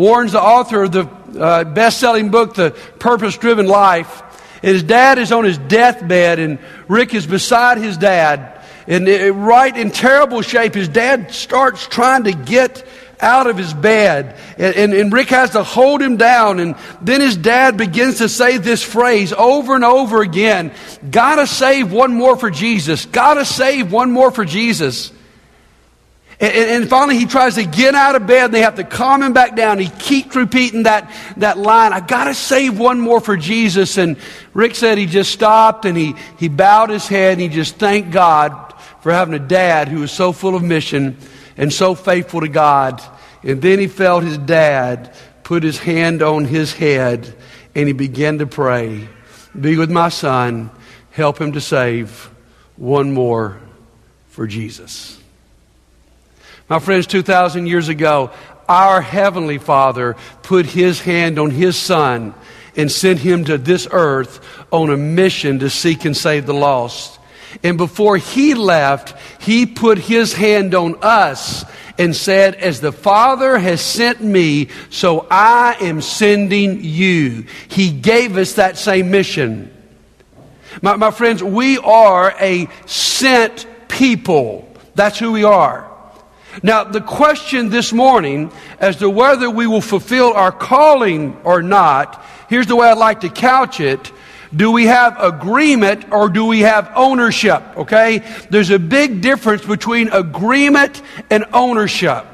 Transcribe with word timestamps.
Warren's 0.00 0.32
the 0.32 0.42
author 0.42 0.84
of 0.84 0.92
the 0.92 1.06
uh, 1.38 1.64
best 1.64 2.00
selling 2.00 2.30
book, 2.30 2.54
The 2.54 2.70
Purpose 2.98 3.36
Driven 3.36 3.66
Life. 3.66 4.22
And 4.62 4.72
his 4.72 4.82
dad 4.82 5.18
is 5.18 5.30
on 5.30 5.44
his 5.44 5.58
deathbed, 5.58 6.38
and 6.38 6.58
Rick 6.88 7.14
is 7.14 7.26
beside 7.26 7.78
his 7.78 7.96
dad. 7.96 8.64
And 8.86 9.06
it, 9.08 9.32
right 9.32 9.74
in 9.76 9.90
terrible 9.90 10.42
shape, 10.42 10.74
his 10.74 10.88
dad 10.88 11.32
starts 11.32 11.86
trying 11.86 12.24
to 12.24 12.32
get 12.32 12.84
out 13.20 13.46
of 13.46 13.58
his 13.58 13.74
bed. 13.74 14.38
And, 14.56 14.74
and, 14.74 14.94
and, 14.94 15.12
Rick 15.12 15.28
has 15.28 15.50
to 15.50 15.62
hold 15.62 16.00
him 16.00 16.16
down. 16.16 16.58
And 16.58 16.76
then 17.02 17.20
his 17.20 17.36
dad 17.36 17.76
begins 17.76 18.18
to 18.18 18.28
say 18.28 18.56
this 18.56 18.82
phrase 18.82 19.32
over 19.32 19.74
and 19.74 19.84
over 19.84 20.22
again 20.22 20.72
Gotta 21.10 21.46
save 21.46 21.92
one 21.92 22.14
more 22.14 22.36
for 22.36 22.50
Jesus. 22.50 23.04
Gotta 23.06 23.44
save 23.44 23.92
one 23.92 24.10
more 24.10 24.30
for 24.30 24.44
Jesus. 24.44 25.12
And, 26.40 26.52
and, 26.52 26.88
finally, 26.88 27.18
he 27.18 27.26
tries 27.26 27.56
to 27.56 27.64
get 27.64 27.94
out 27.94 28.16
of 28.16 28.26
bed. 28.26 28.46
And 28.46 28.54
they 28.54 28.62
have 28.62 28.76
to 28.76 28.84
calm 28.84 29.22
him 29.22 29.34
back 29.34 29.56
down. 29.56 29.78
He 29.78 29.90
keeps 29.90 30.34
repeating 30.34 30.84
that, 30.84 31.12
that 31.36 31.58
line 31.58 31.92
I 31.92 32.00
got 32.00 32.24
to 32.24 32.34
save 32.34 32.78
one 32.78 32.98
more 32.98 33.20
for 33.20 33.36
Jesus. 33.36 33.98
And 33.98 34.16
Rick 34.54 34.74
said 34.74 34.96
he 34.96 35.04
just 35.04 35.32
stopped 35.32 35.84
and 35.84 35.96
he, 35.96 36.14
he 36.38 36.48
bowed 36.48 36.88
his 36.88 37.06
head 37.06 37.34
and 37.34 37.42
he 37.42 37.48
just 37.48 37.76
thanked 37.76 38.10
God 38.10 38.74
for 39.02 39.12
having 39.12 39.34
a 39.34 39.38
dad 39.38 39.88
who 39.88 40.00
was 40.00 40.12
so 40.12 40.32
full 40.32 40.54
of 40.54 40.62
mission 40.62 41.18
and 41.58 41.70
so 41.70 41.94
faithful 41.94 42.40
to 42.40 42.48
God. 42.48 43.02
And 43.42 43.60
then 43.60 43.78
he 43.78 43.86
felt 43.86 44.24
his 44.24 44.38
dad 44.38 45.14
put 45.42 45.62
his 45.62 45.78
hand 45.78 46.22
on 46.22 46.46
his 46.46 46.72
head 46.72 47.34
and 47.74 47.86
he 47.86 47.92
began 47.92 48.38
to 48.38 48.46
pray 48.46 49.08
Be 49.58 49.76
with 49.76 49.90
my 49.90 50.08
son, 50.08 50.70
help 51.10 51.38
him 51.38 51.52
to 51.52 51.60
save 51.60 52.30
one 52.76 53.12
more 53.12 53.60
for 54.28 54.46
Jesus. 54.46 55.19
My 56.70 56.78
friends, 56.78 57.08
2,000 57.08 57.66
years 57.66 57.88
ago, 57.88 58.30
our 58.68 59.02
Heavenly 59.02 59.58
Father 59.58 60.14
put 60.44 60.66
His 60.66 61.00
hand 61.00 61.36
on 61.40 61.50
His 61.50 61.76
Son 61.76 62.32
and 62.76 62.92
sent 62.92 63.18
Him 63.18 63.44
to 63.46 63.58
this 63.58 63.88
earth 63.90 64.38
on 64.70 64.90
a 64.90 64.96
mission 64.96 65.58
to 65.58 65.68
seek 65.68 66.04
and 66.04 66.16
save 66.16 66.46
the 66.46 66.54
lost. 66.54 67.18
And 67.64 67.76
before 67.76 68.18
He 68.18 68.54
left, 68.54 69.20
He 69.42 69.66
put 69.66 69.98
His 69.98 70.32
hand 70.32 70.76
on 70.76 70.96
us 71.02 71.64
and 71.98 72.14
said, 72.14 72.54
As 72.54 72.80
the 72.80 72.92
Father 72.92 73.58
has 73.58 73.80
sent 73.80 74.22
me, 74.22 74.68
so 74.90 75.26
I 75.28 75.76
am 75.80 76.00
sending 76.00 76.84
you. 76.84 77.46
He 77.66 77.90
gave 77.90 78.36
us 78.36 78.52
that 78.52 78.78
same 78.78 79.10
mission. 79.10 79.76
My, 80.82 80.94
my 80.94 81.10
friends, 81.10 81.42
we 81.42 81.78
are 81.78 82.32
a 82.38 82.68
sent 82.86 83.66
people. 83.88 84.72
That's 84.94 85.18
who 85.18 85.32
we 85.32 85.42
are. 85.42 85.89
Now, 86.62 86.84
the 86.84 87.00
question 87.00 87.70
this 87.70 87.92
morning 87.92 88.52
as 88.78 88.96
to 88.96 89.08
whether 89.08 89.50
we 89.50 89.66
will 89.66 89.80
fulfill 89.80 90.32
our 90.32 90.52
calling 90.52 91.36
or 91.44 91.62
not, 91.62 92.24
here's 92.48 92.66
the 92.66 92.76
way 92.76 92.88
I'd 92.88 92.98
like 92.98 93.20
to 93.20 93.28
couch 93.28 93.80
it. 93.80 94.12
Do 94.54 94.72
we 94.72 94.86
have 94.86 95.16
agreement 95.22 96.12
or 96.12 96.28
do 96.28 96.44
we 96.44 96.60
have 96.60 96.90
ownership? 96.96 97.62
Okay? 97.76 98.18
There's 98.50 98.70
a 98.70 98.78
big 98.78 99.20
difference 99.20 99.64
between 99.64 100.08
agreement 100.08 101.02
and 101.30 101.44
ownership. 101.52 102.26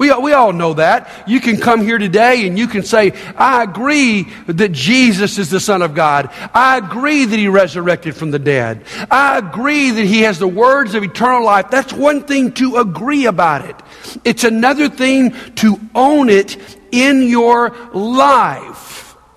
We, 0.00 0.10
we 0.14 0.32
all 0.32 0.54
know 0.54 0.72
that. 0.72 1.28
You 1.28 1.40
can 1.40 1.58
come 1.58 1.82
here 1.82 1.98
today 1.98 2.46
and 2.46 2.58
you 2.58 2.68
can 2.68 2.84
say, 2.84 3.12
I 3.36 3.62
agree 3.62 4.22
that 4.46 4.72
Jesus 4.72 5.36
is 5.36 5.50
the 5.50 5.60
Son 5.60 5.82
of 5.82 5.92
God. 5.92 6.30
I 6.54 6.78
agree 6.78 7.26
that 7.26 7.38
He 7.38 7.48
resurrected 7.48 8.16
from 8.16 8.30
the 8.30 8.38
dead. 8.38 8.82
I 9.10 9.36
agree 9.36 9.90
that 9.90 10.06
He 10.06 10.22
has 10.22 10.38
the 10.38 10.48
words 10.48 10.94
of 10.94 11.02
eternal 11.02 11.44
life. 11.44 11.66
That's 11.70 11.92
one 11.92 12.24
thing 12.24 12.52
to 12.52 12.78
agree 12.78 13.26
about 13.26 13.66
it. 13.66 13.76
It's 14.24 14.44
another 14.44 14.88
thing 14.88 15.34
to 15.56 15.78
own 15.94 16.30
it 16.30 16.56
in 16.90 17.24
your 17.24 17.76
life. 17.92 18.89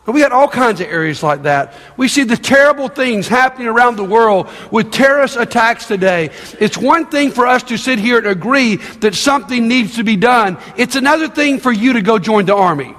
We 0.06 0.20
got 0.20 0.34
all 0.34 0.50
kinds 0.50 0.82
of 0.82 0.88
areas 0.88 1.24
like 1.24 1.44
that. 1.44 1.76
We 1.96 2.10
see 2.10 2.24
the 2.24 2.36
terrible 2.36 2.90
things 2.90 3.28
happening 3.28 3.68
around 3.68 3.96
the 3.96 4.04
world 4.04 4.50
with 4.70 4.92
terrorist 4.92 5.38
attacks 5.38 5.88
today. 5.88 6.32
It's 6.60 6.78
one 6.78 7.06
thing 7.06 7.32
for 7.32 7.48
us 7.48 7.64
to 7.64 7.78
sit 7.78 8.00
here 8.00 8.18
and 8.18 8.28
agree 8.28 8.76
that 8.76 9.16
something 9.16 9.68
needs 9.70 9.96
to 9.96 10.04
be 10.04 10.18
done. 10.18 10.58
It's 10.76 10.98
another 10.98 11.30
thing 11.30 11.60
for 11.60 11.72
you 11.72 11.94
to 11.94 12.02
go 12.02 12.20
join 12.20 12.46
the 12.46 12.56
army. 12.56 12.96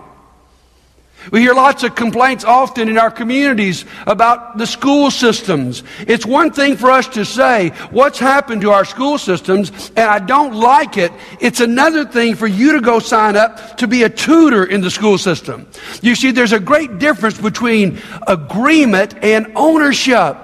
We 1.30 1.40
hear 1.40 1.54
lots 1.54 1.82
of 1.82 1.94
complaints 1.94 2.44
often 2.44 2.88
in 2.88 2.98
our 2.98 3.10
communities 3.10 3.84
about 4.06 4.58
the 4.58 4.66
school 4.66 5.10
systems. 5.10 5.82
It's 6.06 6.26
one 6.26 6.50
thing 6.52 6.76
for 6.76 6.90
us 6.90 7.08
to 7.08 7.24
say 7.24 7.70
what's 7.90 8.18
happened 8.18 8.62
to 8.62 8.70
our 8.70 8.84
school 8.84 9.18
systems 9.18 9.70
and 9.96 10.08
I 10.10 10.18
don't 10.18 10.54
like 10.54 10.96
it. 10.96 11.12
It's 11.40 11.60
another 11.60 12.04
thing 12.04 12.34
for 12.34 12.46
you 12.46 12.72
to 12.72 12.80
go 12.80 12.98
sign 12.98 13.36
up 13.36 13.78
to 13.78 13.86
be 13.86 14.02
a 14.02 14.10
tutor 14.10 14.64
in 14.64 14.80
the 14.80 14.90
school 14.90 15.18
system. 15.18 15.66
You 16.02 16.14
see, 16.14 16.30
there's 16.30 16.52
a 16.52 16.60
great 16.60 16.98
difference 16.98 17.40
between 17.40 18.00
agreement 18.26 19.14
and 19.22 19.52
ownership. 19.56 20.36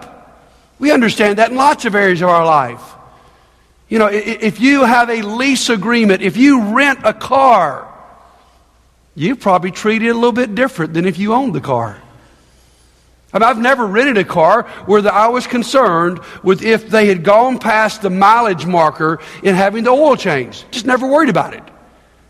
We 0.78 0.92
understand 0.92 1.38
that 1.38 1.50
in 1.50 1.56
lots 1.56 1.84
of 1.84 1.94
areas 1.94 2.22
of 2.22 2.28
our 2.28 2.44
life. 2.44 2.82
You 3.88 3.98
know, 3.98 4.06
if 4.06 4.60
you 4.60 4.84
have 4.84 5.10
a 5.10 5.20
lease 5.22 5.68
agreement, 5.68 6.22
if 6.22 6.36
you 6.36 6.74
rent 6.76 7.00
a 7.02 7.12
car, 7.12 7.89
you 9.20 9.36
probably 9.36 9.70
treat 9.70 10.02
it 10.02 10.08
a 10.08 10.14
little 10.14 10.32
bit 10.32 10.54
different 10.54 10.94
than 10.94 11.04
if 11.04 11.18
you 11.18 11.34
owned 11.34 11.54
the 11.54 11.60
car. 11.60 12.00
I 13.32 13.38
mean, 13.38 13.48
I've 13.48 13.58
never 13.58 13.86
rented 13.86 14.16
a 14.16 14.24
car 14.24 14.62
where 14.86 15.02
the, 15.02 15.12
I 15.12 15.28
was 15.28 15.46
concerned 15.46 16.20
with 16.42 16.62
if 16.62 16.88
they 16.88 17.06
had 17.06 17.22
gone 17.22 17.58
past 17.58 18.02
the 18.02 18.10
mileage 18.10 18.64
marker 18.64 19.20
in 19.42 19.54
having 19.54 19.84
the 19.84 19.90
oil 19.90 20.16
changed. 20.16 20.64
Just 20.72 20.86
never 20.86 21.06
worried 21.06 21.28
about 21.28 21.54
it. 21.54 21.62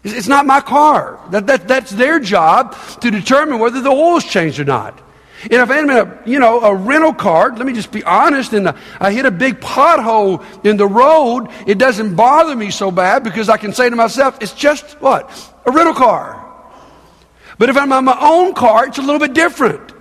It's, 0.03 0.15
it's 0.15 0.29
not 0.29 0.47
my 0.47 0.61
car. 0.61 1.21
That, 1.31 1.47
that, 1.47 1.69
that's 1.69 1.91
their 1.93 2.19
job 2.19 2.77
to 3.01 3.11
determine 3.11 3.61
whether 3.61 3.81
the 3.81 3.91
oil's 3.91 4.25
changed 4.25 4.59
or 4.59 4.65
not. 4.65 5.01
And 5.45 5.55
if 5.55 5.71
I'm 5.71 5.89
in 5.89 5.97
a, 5.97 6.23
you 6.27 6.39
know, 6.39 6.61
a 6.61 6.75
rental 6.75 7.15
car, 7.15 7.57
let 7.57 7.65
me 7.65 7.73
just 7.73 7.93
be 7.93 8.03
honest, 8.03 8.53
and 8.53 8.75
I 8.99 9.13
hit 9.13 9.25
a 9.25 9.31
big 9.31 9.61
pothole 9.61 10.45
in 10.67 10.77
the 10.77 10.89
road, 10.89 11.49
it 11.67 11.79
doesn't 11.79 12.17
bother 12.17 12.55
me 12.55 12.71
so 12.71 12.91
bad 12.91 13.25
because 13.25 13.49
I 13.49 13.57
can 13.57 13.73
say 13.73 13.89
to 13.89 13.97
myself, 13.97 14.37
it's 14.43 14.53
just 14.53 15.01
what? 15.01 15.31
A 15.65 15.71
rental 15.71 15.95
car. 15.95 16.50
But 17.61 17.69
if 17.69 17.77
I'm 17.77 17.93
on 17.93 18.07
my 18.07 18.17
own 18.19 18.55
car, 18.55 18.87
it's 18.87 18.97
a 18.97 19.03
little 19.03 19.19
bit 19.19 19.35
different. 19.35 19.93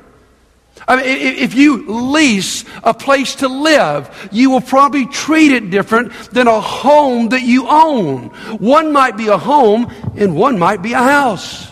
I 0.87 0.95
mean, 0.95 1.05
if 1.05 1.55
you 1.55 1.85
lease 1.87 2.63
a 2.85 2.93
place 2.93 3.35
to 3.35 3.49
live, 3.49 4.29
you 4.31 4.49
will 4.49 4.61
probably 4.61 5.05
treat 5.07 5.51
it 5.51 5.69
different 5.69 6.13
than 6.31 6.47
a 6.47 6.61
home 6.61 7.29
that 7.29 7.41
you 7.41 7.67
own. 7.67 8.29
One 8.59 8.93
might 8.93 9.17
be 9.17 9.27
a 9.27 9.37
home 9.37 9.93
and 10.15 10.37
one 10.37 10.57
might 10.57 10.81
be 10.81 10.93
a 10.93 11.03
house. 11.03 11.69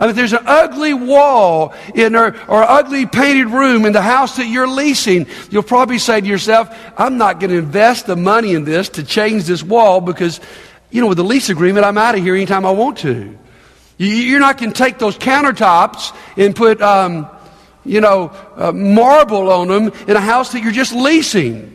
I 0.00 0.06
mean, 0.06 0.10
if 0.10 0.16
there's 0.16 0.32
an 0.32 0.42
ugly 0.44 0.94
wall 0.94 1.74
in 1.94 2.16
or, 2.16 2.34
or 2.48 2.64
ugly 2.64 3.06
painted 3.06 3.50
room 3.50 3.84
in 3.84 3.92
the 3.92 4.02
house 4.02 4.36
that 4.38 4.48
you're 4.48 4.66
leasing, 4.66 5.28
you'll 5.48 5.62
probably 5.62 5.98
say 5.98 6.20
to 6.20 6.26
yourself, 6.26 6.76
I'm 6.98 7.18
not 7.18 7.38
going 7.38 7.50
to 7.50 7.58
invest 7.58 8.06
the 8.06 8.16
money 8.16 8.52
in 8.52 8.64
this 8.64 8.88
to 8.90 9.04
change 9.04 9.44
this 9.44 9.62
wall 9.62 10.00
because, 10.00 10.40
you 10.90 11.00
know, 11.00 11.06
with 11.06 11.18
the 11.18 11.24
lease 11.24 11.50
agreement, 11.50 11.86
I'm 11.86 11.98
out 11.98 12.16
of 12.16 12.24
here 12.24 12.34
anytime 12.34 12.66
I 12.66 12.72
want 12.72 12.98
to. 12.98 13.38
You're 13.98 14.40
not 14.40 14.58
going 14.58 14.72
to 14.72 14.78
take 14.78 14.98
those 14.98 15.18
countertops 15.18 16.16
and 16.36 16.54
put, 16.54 16.80
um, 16.80 17.28
you 17.84 18.00
know, 18.00 18.32
uh, 18.56 18.72
marble 18.72 19.50
on 19.50 19.68
them 19.68 19.92
in 20.06 20.16
a 20.16 20.20
house 20.20 20.52
that 20.52 20.62
you're 20.62 20.72
just 20.72 20.94
leasing. 20.94 21.74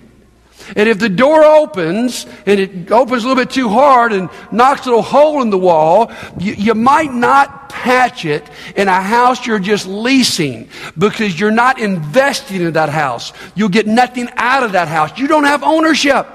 And 0.76 0.88
if 0.88 1.00
the 1.00 1.10
door 1.10 1.44
opens 1.44 2.26
and 2.46 2.60
it 2.60 2.92
opens 2.92 3.26
a 3.26 3.28
little 3.28 3.44
bit 3.44 3.52
too 3.52 3.68
hard 3.68 4.14
and 4.14 4.30
knocks 4.52 4.86
a 4.86 4.90
little 4.90 5.02
hole 5.02 5.42
in 5.42 5.50
the 5.50 5.58
wall, 5.58 6.12
you, 6.40 6.54
you, 6.54 6.74
might 6.74 7.14
not 7.14 7.68
patch 7.68 8.24
it 8.24 8.50
in 8.78 8.88
a 8.88 9.02
house 9.02 9.46
you're 9.46 9.60
just 9.60 9.86
leasing 9.86 10.70
because 10.98 11.38
you're 11.38 11.52
not 11.52 11.80
investing 11.80 12.62
in 12.62 12.74
that 12.74 12.88
house. 12.88 13.34
You'll 13.56 13.70
get 13.70 13.86
nothing 13.86 14.30
out 14.38 14.64
of 14.64 14.72
that 14.72 14.88
house. 14.88 15.18
You 15.20 15.28
don't 15.28 15.44
have 15.44 15.64
ownership. 15.64 16.28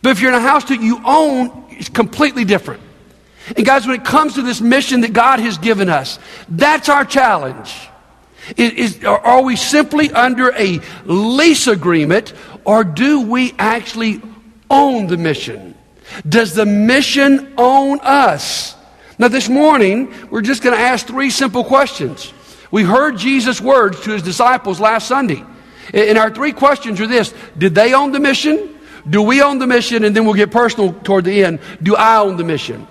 But 0.00 0.10
if 0.10 0.20
you're 0.20 0.30
in 0.30 0.36
a 0.36 0.40
house 0.40 0.64
that 0.64 0.80
you 0.80 0.98
own, 1.04 1.66
it's 1.70 1.90
completely 1.90 2.46
different. 2.46 2.82
And 3.56 3.66
guys, 3.66 3.86
when 3.86 4.00
it 4.00 4.04
comes 4.04 4.34
to 4.34 4.42
this 4.42 4.60
mission 4.60 5.00
that 5.00 5.12
God 5.12 5.40
has 5.40 5.58
given 5.58 5.88
us, 5.88 6.18
that's 6.48 6.88
our 6.88 7.04
challenge. 7.04 7.88
Is, 8.56 8.72
is, 8.72 9.04
are 9.04 9.42
we 9.42 9.56
simply 9.56 10.10
under 10.10 10.52
a 10.52 10.80
lease 11.04 11.66
agreement 11.66 12.32
or 12.64 12.84
do 12.84 13.20
we 13.22 13.54
actually 13.58 14.20
own 14.70 15.06
the 15.06 15.16
mission? 15.16 15.76
Does 16.28 16.54
the 16.54 16.66
mission 16.66 17.54
own 17.56 18.00
us? 18.00 18.76
Now, 19.18 19.28
this 19.28 19.48
morning, 19.48 20.12
we're 20.30 20.42
just 20.42 20.62
going 20.62 20.76
to 20.76 20.82
ask 20.82 21.06
three 21.06 21.30
simple 21.30 21.64
questions. 21.64 22.32
We 22.70 22.82
heard 22.82 23.18
Jesus' 23.18 23.60
words 23.60 24.00
to 24.00 24.10
his 24.10 24.22
disciples 24.22 24.80
last 24.80 25.06
Sunday. 25.06 25.44
And 25.92 26.16
our 26.16 26.34
three 26.34 26.52
questions 26.52 27.00
are 27.00 27.06
this 27.06 27.34
Did 27.56 27.74
they 27.74 27.94
own 27.94 28.12
the 28.12 28.20
mission? 28.20 28.78
Do 29.08 29.22
we 29.22 29.42
own 29.42 29.58
the 29.58 29.66
mission? 29.66 30.04
And 30.04 30.14
then 30.14 30.24
we'll 30.24 30.34
get 30.34 30.50
personal 30.50 30.92
toward 30.92 31.24
the 31.24 31.44
end. 31.44 31.60
Do 31.82 31.96
I 31.96 32.18
own 32.18 32.36
the 32.36 32.44
mission? 32.44 32.86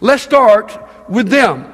Let's 0.00 0.22
start 0.22 0.78
with 1.08 1.28
them. 1.28 1.72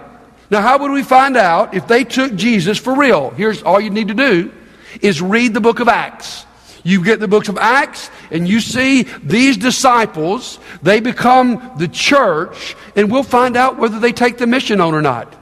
Now, 0.50 0.60
how 0.60 0.78
would 0.78 0.90
we 0.90 1.02
find 1.02 1.36
out 1.36 1.74
if 1.74 1.88
they 1.88 2.04
took 2.04 2.34
Jesus 2.34 2.78
for 2.78 2.94
real? 2.94 3.30
Here's 3.30 3.62
all 3.62 3.80
you 3.80 3.90
need 3.90 4.08
to 4.08 4.14
do 4.14 4.52
is 5.00 5.22
read 5.22 5.54
the 5.54 5.60
book 5.60 5.80
of 5.80 5.88
Acts. 5.88 6.44
You 6.84 7.04
get 7.04 7.20
the 7.20 7.28
books 7.28 7.48
of 7.48 7.56
Acts 7.56 8.10
and 8.30 8.46
you 8.46 8.60
see 8.60 9.04
these 9.22 9.56
disciples, 9.56 10.58
they 10.82 11.00
become 11.00 11.72
the 11.78 11.88
church, 11.88 12.76
and 12.96 13.10
we'll 13.10 13.22
find 13.22 13.56
out 13.56 13.78
whether 13.78 13.98
they 13.98 14.12
take 14.12 14.38
the 14.38 14.46
mission 14.46 14.80
on 14.80 14.94
or 14.94 15.02
not. 15.02 15.34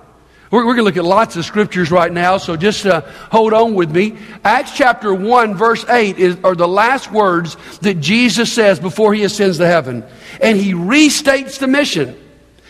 We're, 0.51 0.67
we're 0.67 0.75
going 0.75 0.79
to 0.79 0.83
look 0.85 0.97
at 0.97 1.05
lots 1.05 1.37
of 1.37 1.45
scriptures 1.45 1.91
right 1.91 2.13
now, 2.13 2.37
so 2.37 2.57
just 2.57 2.85
uh, 2.85 3.01
hold 3.31 3.53
on 3.53 3.75
with 3.75 3.91
me. 3.91 4.17
Acts 4.45 4.77
chapter 4.77 5.15
1, 5.15 5.55
verse 5.55 5.85
8 5.89 6.19
is, 6.19 6.37
are 6.45 6.55
the 6.55 6.69
last 6.69 7.11
words 7.11 7.57
that 7.79 8.01
Jesus 8.01 8.53
says 8.53 8.79
before 8.81 9.15
he 9.15 9.23
ascends 9.23 9.59
to 9.59 9.67
heaven. 9.67 10.05
And 10.41 10.59
he 10.59 10.73
restates 10.73 11.59
the 11.59 11.69
mission. 11.69 12.17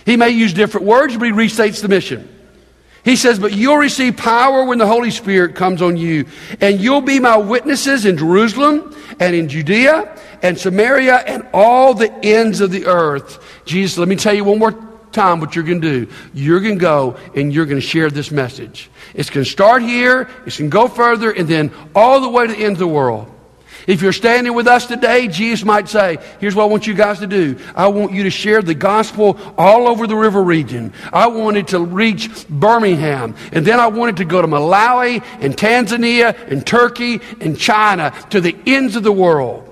He 0.04 0.16
may 0.16 0.30
use 0.30 0.52
different 0.52 0.86
words, 0.86 1.16
but 1.16 1.26
he 1.26 1.32
restates 1.32 1.82
the 1.82 1.88
mission. 1.88 2.28
He 3.04 3.16
says, 3.16 3.38
But 3.38 3.52
you'll 3.52 3.76
receive 3.76 4.16
power 4.16 4.64
when 4.64 4.78
the 4.78 4.86
Holy 4.86 5.10
Spirit 5.10 5.54
comes 5.54 5.82
on 5.82 5.96
you, 5.96 6.26
and 6.60 6.80
you'll 6.80 7.00
be 7.00 7.18
my 7.18 7.36
witnesses 7.36 8.04
in 8.04 8.18
Jerusalem 8.18 8.94
and 9.18 9.34
in 9.34 9.48
Judea 9.48 10.16
and 10.42 10.58
Samaria 10.58 11.16
and 11.16 11.46
all 11.52 11.94
the 11.94 12.12
ends 12.24 12.60
of 12.60 12.70
the 12.70 12.86
earth. 12.86 13.62
Jesus, 13.64 13.98
let 13.98 14.08
me 14.08 14.16
tell 14.16 14.34
you 14.34 14.44
one 14.44 14.58
more 14.58 14.72
time 15.12 15.40
what 15.40 15.54
you're 15.54 15.64
going 15.64 15.80
to 15.80 16.06
do. 16.06 16.12
You're 16.34 16.60
going 16.60 16.78
to 16.78 16.80
go 16.80 17.16
and 17.34 17.52
you're 17.52 17.66
going 17.66 17.80
to 17.80 17.86
share 17.86 18.10
this 18.10 18.30
message. 18.30 18.90
It's 19.14 19.30
going 19.30 19.44
to 19.44 19.50
start 19.50 19.82
here, 19.82 20.28
it's 20.46 20.58
going 20.58 20.70
to 20.70 20.74
go 20.74 20.88
further, 20.88 21.30
and 21.30 21.48
then 21.48 21.72
all 21.94 22.20
the 22.20 22.28
way 22.28 22.46
to 22.46 22.52
the 22.52 22.58
end 22.58 22.72
of 22.72 22.78
the 22.78 22.88
world. 22.88 23.30
If 23.90 24.02
you're 24.02 24.12
standing 24.12 24.54
with 24.54 24.68
us 24.68 24.86
today, 24.86 25.26
Jesus 25.26 25.64
might 25.64 25.88
say, 25.88 26.18
Here's 26.38 26.54
what 26.54 26.62
I 26.62 26.66
want 26.66 26.86
you 26.86 26.94
guys 26.94 27.18
to 27.18 27.26
do. 27.26 27.58
I 27.74 27.88
want 27.88 28.12
you 28.12 28.22
to 28.22 28.30
share 28.30 28.62
the 28.62 28.72
gospel 28.72 29.36
all 29.58 29.88
over 29.88 30.06
the 30.06 30.14
river 30.14 30.40
region. 30.40 30.92
I 31.12 31.26
wanted 31.26 31.66
to 31.68 31.80
reach 31.80 32.46
Birmingham, 32.48 33.34
and 33.50 33.66
then 33.66 33.80
I 33.80 33.88
wanted 33.88 34.18
to 34.18 34.24
go 34.24 34.40
to 34.40 34.46
Malawi 34.46 35.24
and 35.40 35.56
Tanzania 35.56 36.38
and 36.52 36.64
Turkey 36.64 37.20
and 37.40 37.58
China 37.58 38.14
to 38.30 38.40
the 38.40 38.56
ends 38.64 38.94
of 38.94 39.02
the 39.02 39.10
world. 39.10 39.66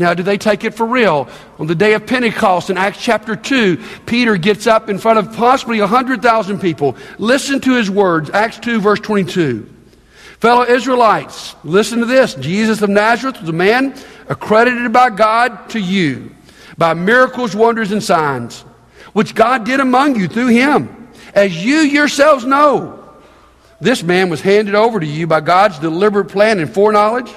Now, 0.00 0.14
do 0.14 0.24
they 0.24 0.36
take 0.36 0.64
it 0.64 0.74
for 0.74 0.84
real? 0.84 1.28
On 1.60 1.68
the 1.68 1.76
day 1.76 1.94
of 1.94 2.08
Pentecost 2.08 2.70
in 2.70 2.76
Acts 2.76 3.00
chapter 3.00 3.36
2, 3.36 3.80
Peter 4.04 4.36
gets 4.36 4.66
up 4.66 4.88
in 4.88 4.98
front 4.98 5.20
of 5.20 5.36
possibly 5.36 5.78
100,000 5.78 6.58
people. 6.58 6.96
Listen 7.18 7.60
to 7.60 7.76
his 7.76 7.88
words, 7.88 8.30
Acts 8.30 8.58
2, 8.58 8.80
verse 8.80 8.98
22. 8.98 9.77
Fellow 10.40 10.64
Israelites, 10.64 11.56
listen 11.64 12.00
to 12.00 12.06
this. 12.06 12.34
Jesus 12.34 12.80
of 12.82 12.90
Nazareth 12.90 13.40
was 13.40 13.48
a 13.48 13.52
man 13.52 13.94
accredited 14.28 14.92
by 14.92 15.10
God 15.10 15.70
to 15.70 15.80
you 15.80 16.34
by 16.76 16.94
miracles, 16.94 17.56
wonders, 17.56 17.90
and 17.90 18.02
signs, 18.02 18.60
which 19.12 19.34
God 19.34 19.64
did 19.64 19.80
among 19.80 20.16
you 20.16 20.28
through 20.28 20.48
him. 20.48 21.08
As 21.34 21.64
you 21.64 21.78
yourselves 21.78 22.44
know, 22.44 23.04
this 23.80 24.02
man 24.02 24.30
was 24.30 24.40
handed 24.40 24.76
over 24.76 25.00
to 25.00 25.06
you 25.06 25.26
by 25.26 25.40
God's 25.40 25.78
deliberate 25.80 26.28
plan 26.28 26.60
and 26.60 26.72
foreknowledge 26.72 27.32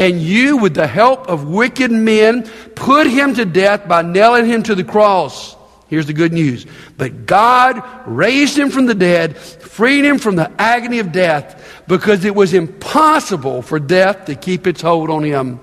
and 0.00 0.22
you, 0.22 0.56
with 0.56 0.74
the 0.74 0.86
help 0.86 1.28
of 1.28 1.46
wicked 1.46 1.92
men, 1.92 2.50
put 2.74 3.06
him 3.06 3.34
to 3.34 3.44
death 3.44 3.86
by 3.86 4.00
nailing 4.00 4.46
him 4.46 4.62
to 4.62 4.74
the 4.74 4.82
cross. 4.82 5.54
Here's 5.88 6.06
the 6.06 6.14
good 6.14 6.32
news. 6.32 6.66
But 6.96 7.26
God 7.26 7.82
raised 8.06 8.58
him 8.58 8.70
from 8.70 8.86
the 8.86 8.94
dead, 8.94 9.36
freed 9.36 10.06
him 10.06 10.18
from 10.18 10.36
the 10.36 10.50
agony 10.58 11.00
of 11.00 11.12
death, 11.12 11.69
because 11.90 12.24
it 12.24 12.36
was 12.36 12.54
impossible 12.54 13.62
for 13.62 13.80
death 13.80 14.26
to 14.26 14.36
keep 14.36 14.68
its 14.68 14.80
hold 14.80 15.10
on 15.10 15.24
him. 15.24 15.58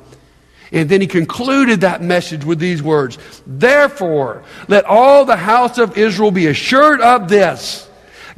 And 0.73 0.89
then 0.89 0.99
he 0.99 1.07
concluded 1.07 1.81
that 1.81 2.03
message 2.03 2.43
with 2.43 2.59
these 2.59 2.83
words 2.83 3.17
Therefore, 3.47 4.43
let 4.67 4.83
all 4.83 5.23
the 5.23 5.37
house 5.37 5.77
of 5.77 5.97
Israel 5.97 6.31
be 6.31 6.47
assured 6.47 6.99
of 6.99 7.29
this 7.29 7.89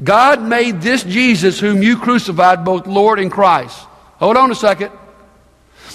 God 0.03 0.39
made 0.44 0.81
this 0.81 1.03
Jesus, 1.03 1.59
whom 1.59 1.81
you 1.81 1.97
crucified, 1.97 2.63
both 2.63 2.86
Lord 2.86 3.19
and 3.19 3.31
Christ. 3.31 3.75
Hold 4.19 4.38
on 4.38 4.51
a 4.51 4.56
second. 4.56 4.92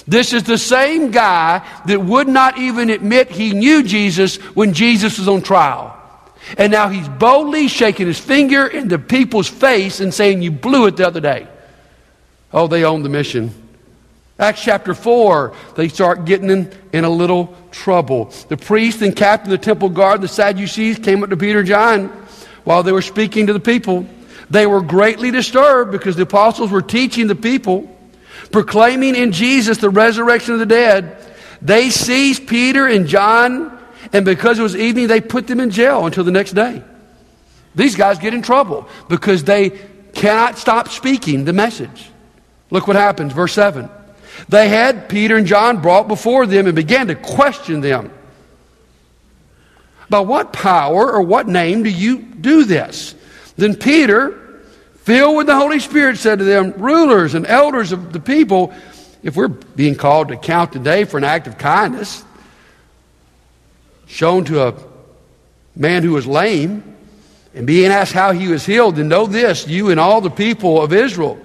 This 0.05 0.33
is 0.33 0.43
the 0.43 0.57
same 0.57 1.11
guy 1.11 1.65
that 1.85 2.01
would 2.01 2.27
not 2.27 2.57
even 2.57 2.89
admit 2.89 3.31
he 3.31 3.53
knew 3.53 3.83
Jesus 3.83 4.35
when 4.53 4.73
Jesus 4.73 5.17
was 5.17 5.29
on 5.29 5.41
trial. 5.41 5.97
And 6.57 6.73
now 6.73 6.89
he's 6.89 7.07
boldly 7.07 7.69
shaking 7.69 8.07
his 8.07 8.19
finger 8.19 8.67
in 8.67 8.89
the 8.89 8.99
people's 8.99 9.47
face 9.47 10.01
and 10.01 10.13
saying, 10.13 10.41
You 10.41 10.51
blew 10.51 10.87
it 10.87 10.97
the 10.97 11.07
other 11.07 11.21
day. 11.21 11.47
Oh, 12.55 12.67
they 12.67 12.85
own 12.85 13.03
the 13.03 13.09
mission. 13.09 13.51
Acts 14.39 14.63
chapter 14.63 14.93
4, 14.93 15.53
they 15.75 15.89
start 15.89 16.23
getting 16.23 16.49
in, 16.49 16.71
in 16.93 17.03
a 17.03 17.09
little 17.09 17.53
trouble. 17.71 18.33
The 18.47 18.55
priest 18.55 19.01
and 19.01 19.13
captain 19.13 19.51
of 19.51 19.59
the 19.59 19.63
temple 19.63 19.89
guard, 19.89 20.21
the 20.21 20.29
Sadducees, 20.29 20.97
came 20.99 21.21
up 21.21 21.29
to 21.31 21.37
Peter 21.37 21.59
and 21.59 21.67
John 21.67 22.07
while 22.63 22.81
they 22.81 22.93
were 22.93 23.01
speaking 23.01 23.47
to 23.47 23.53
the 23.53 23.59
people. 23.59 24.07
They 24.49 24.65
were 24.65 24.81
greatly 24.81 25.31
disturbed 25.31 25.91
because 25.91 26.15
the 26.15 26.23
apostles 26.23 26.71
were 26.71 26.81
teaching 26.81 27.27
the 27.27 27.35
people 27.35 27.91
proclaiming 28.51 29.15
in 29.15 29.33
Jesus 29.33 29.79
the 29.79 29.89
resurrection 29.89 30.53
of 30.53 30.59
the 30.59 30.65
dead. 30.65 31.17
They 31.61 31.89
seized 31.89 32.47
Peter 32.47 32.87
and 32.87 33.05
John, 33.05 33.77
and 34.13 34.23
because 34.23 34.59
it 34.59 34.63
was 34.63 34.77
evening, 34.77 35.07
they 35.07 35.19
put 35.19 35.47
them 35.47 35.59
in 35.59 35.71
jail 35.71 36.05
until 36.05 36.23
the 36.23 36.31
next 36.31 36.53
day. 36.53 36.81
These 37.75 37.97
guys 37.97 38.17
get 38.17 38.33
in 38.33 38.41
trouble 38.41 38.87
because 39.09 39.43
they 39.43 39.71
cannot 40.13 40.57
stop 40.57 40.87
speaking 40.87 41.43
the 41.43 41.51
message. 41.51 42.11
Look 42.75 42.87
what 42.87 42.97
happens, 42.97 43.31
verse 43.31 43.53
7. 43.53 43.89
They 44.49 44.67
had 44.67 45.07
Peter 45.07 45.37
and 45.37 45.47
John 45.47 45.81
brought 45.81 46.09
before 46.09 46.45
them 46.45 46.65
and 46.65 46.75
began 46.75 47.07
to 47.07 47.15
question 47.15 47.79
them. 47.79 48.11
By 50.09 50.19
what 50.19 50.51
power 50.51 51.09
or 51.09 51.21
what 51.21 51.47
name 51.47 51.83
do 51.83 51.89
you 51.89 52.17
do 52.17 52.65
this? 52.65 53.15
Then 53.55 53.77
Peter, 53.77 54.59
filled 55.03 55.37
with 55.37 55.47
the 55.47 55.55
Holy 55.55 55.79
Spirit, 55.79 56.17
said 56.17 56.39
to 56.39 56.43
them, 56.43 56.73
Rulers 56.75 57.33
and 57.33 57.47
elders 57.47 57.93
of 57.93 58.11
the 58.11 58.19
people, 58.19 58.73
if 59.23 59.37
we're 59.37 59.47
being 59.47 59.95
called 59.95 60.27
to 60.27 60.33
account 60.33 60.73
today 60.73 61.05
for 61.05 61.17
an 61.17 61.23
act 61.23 61.47
of 61.47 61.57
kindness 61.57 62.25
shown 64.05 64.43
to 64.45 64.67
a 64.67 64.73
man 65.77 66.03
who 66.03 66.11
was 66.11 66.27
lame, 66.27 66.83
and 67.53 67.65
being 67.65 67.89
asked 67.89 68.11
how 68.11 68.33
he 68.33 68.49
was 68.49 68.65
healed, 68.65 68.97
then 68.97 69.07
know 69.07 69.27
this, 69.27 69.65
you 69.65 69.91
and 69.91 69.97
all 69.97 70.19
the 70.19 70.29
people 70.29 70.81
of 70.81 70.91
Israel. 70.91 71.39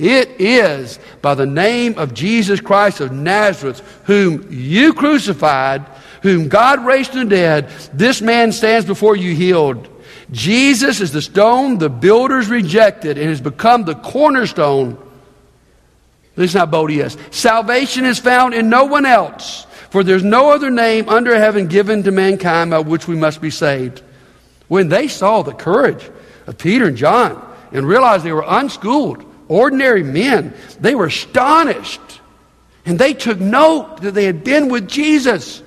It 0.00 0.40
is 0.40 0.98
by 1.20 1.34
the 1.34 1.44
name 1.44 1.98
of 1.98 2.14
Jesus 2.14 2.58
Christ 2.58 3.00
of 3.00 3.12
Nazareth, 3.12 3.80
whom 4.04 4.48
you 4.50 4.94
crucified, 4.94 5.84
whom 6.22 6.48
God 6.48 6.84
raised 6.86 7.10
from 7.10 7.28
the 7.28 7.36
dead, 7.36 7.68
this 7.92 8.22
man 8.22 8.50
stands 8.52 8.86
before 8.86 9.14
you 9.14 9.34
healed. 9.34 9.88
Jesus 10.30 11.00
is 11.00 11.12
the 11.12 11.20
stone 11.20 11.76
the 11.76 11.90
builders 11.90 12.48
rejected 12.48 13.18
and 13.18 13.28
has 13.28 13.42
become 13.42 13.84
the 13.84 13.94
cornerstone. 13.94 14.96
Listen 16.34 16.60
how 16.60 16.66
bold 16.66 16.88
he 16.88 17.00
is. 17.00 17.18
Salvation 17.30 18.06
is 18.06 18.18
found 18.18 18.54
in 18.54 18.70
no 18.70 18.86
one 18.86 19.04
else, 19.04 19.66
for 19.90 20.02
there's 20.02 20.24
no 20.24 20.50
other 20.50 20.70
name 20.70 21.10
under 21.10 21.36
heaven 21.36 21.66
given 21.66 22.04
to 22.04 22.10
mankind 22.10 22.70
by 22.70 22.78
which 22.78 23.06
we 23.06 23.16
must 23.16 23.42
be 23.42 23.50
saved. 23.50 24.02
When 24.68 24.88
they 24.88 25.08
saw 25.08 25.42
the 25.42 25.52
courage 25.52 26.08
of 26.46 26.56
Peter 26.56 26.86
and 26.86 26.96
John 26.96 27.46
and 27.70 27.86
realized 27.86 28.24
they 28.24 28.32
were 28.32 28.44
unschooled, 28.46 29.26
ordinary 29.50 30.04
men, 30.04 30.54
they 30.80 30.94
were 30.94 31.06
astonished. 31.06 32.00
And 32.86 32.98
they 32.98 33.12
took 33.12 33.38
note 33.38 34.00
that 34.02 34.14
they 34.14 34.24
had 34.24 34.42
been 34.44 34.68
with 34.68 34.88
Jesus. 34.88 35.62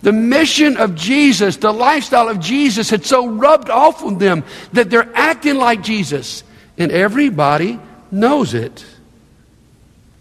The 0.00 0.12
mission 0.12 0.76
of 0.76 0.94
Jesus, 0.94 1.56
the 1.56 1.72
lifestyle 1.72 2.28
of 2.28 2.40
Jesus 2.40 2.88
had 2.88 3.04
so 3.04 3.28
rubbed 3.28 3.68
off 3.68 4.02
on 4.02 4.18
them 4.18 4.44
that 4.72 4.90
they're 4.90 5.10
acting 5.14 5.56
like 5.56 5.82
Jesus. 5.82 6.44
And 6.78 6.90
everybody 6.92 7.78
knows 8.10 8.54
it. 8.54 8.84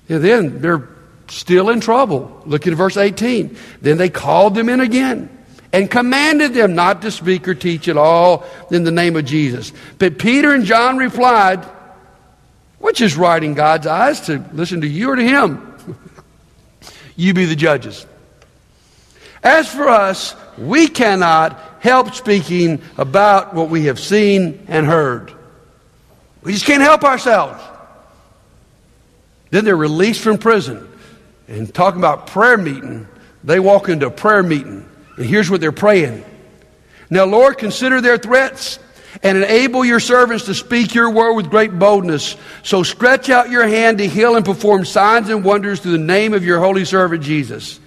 And 0.09 0.23
then 0.23 0.59
they're 0.61 0.89
still 1.29 1.69
in 1.69 1.79
trouble. 1.79 2.41
Look 2.45 2.67
at 2.67 2.73
verse 2.73 2.97
18. 2.97 3.55
Then 3.81 3.97
they 3.97 4.09
called 4.09 4.55
them 4.55 4.67
in 4.67 4.79
again 4.79 5.29
and 5.71 5.89
commanded 5.89 6.53
them 6.53 6.75
not 6.75 7.01
to 7.01 7.11
speak 7.11 7.47
or 7.47 7.55
teach 7.55 7.87
at 7.87 7.97
all 7.97 8.45
in 8.71 8.83
the 8.83 8.91
name 8.91 9.15
of 9.15 9.25
Jesus. 9.25 9.73
But 9.97 10.19
Peter 10.19 10.53
and 10.53 10.65
John 10.65 10.97
replied, 10.97 11.65
Which 12.83 12.99
is 12.99 13.15
right 13.15 13.41
in 13.41 13.53
God's 13.53 13.87
eyes 13.87 14.19
to 14.25 14.43
listen 14.51 14.81
to 14.81 14.87
you 14.87 15.09
or 15.11 15.15
to 15.15 15.23
him? 15.23 15.73
you 17.15 17.33
be 17.33 17.45
the 17.45 17.55
judges. 17.55 18.05
As 19.41 19.73
for 19.73 19.87
us, 19.87 20.35
we 20.57 20.89
cannot 20.89 21.57
help 21.79 22.13
speaking 22.13 22.81
about 22.97 23.53
what 23.53 23.69
we 23.69 23.85
have 23.85 24.01
seen 24.01 24.65
and 24.67 24.85
heard. 24.85 25.31
We 26.41 26.51
just 26.51 26.65
can't 26.65 26.81
help 26.81 27.05
ourselves. 27.05 27.63
Then 29.49 29.63
they're 29.63 29.77
released 29.77 30.19
from 30.19 30.37
prison. 30.37 30.85
And 31.47 31.73
talking 31.73 32.01
about 32.01 32.27
prayer 32.27 32.57
meeting, 32.57 33.07
they 33.45 33.61
walk 33.61 33.87
into 33.87 34.07
a 34.07 34.11
prayer 34.11 34.43
meeting. 34.43 34.85
And 35.15 35.25
here's 35.25 35.49
what 35.49 35.61
they're 35.61 35.71
praying. 35.71 36.25
Now, 37.09 37.23
Lord, 37.23 37.57
consider 37.57 38.01
their 38.01 38.17
threats 38.17 38.77
and 39.23 39.37
enable 39.37 39.85
your 39.85 40.01
servants 40.01 40.45
to 40.45 40.53
speak 40.53 40.93
your 40.93 41.09
word 41.09 41.33
with 41.33 41.49
great 41.49 41.79
boldness. 41.79 42.35
So 42.61 42.83
stretch 42.83 43.29
out 43.29 43.49
your 43.49 43.65
hand 43.65 43.99
to 43.99 44.07
heal 44.07 44.35
and 44.35 44.45
perform 44.45 44.83
signs 44.83 45.29
and 45.29 45.45
wonders 45.45 45.79
through 45.79 45.93
the 45.93 45.97
name 45.97 46.33
of 46.33 46.43
your 46.43 46.59
holy 46.59 46.83
servant 46.83 47.23
Jesus. 47.23 47.79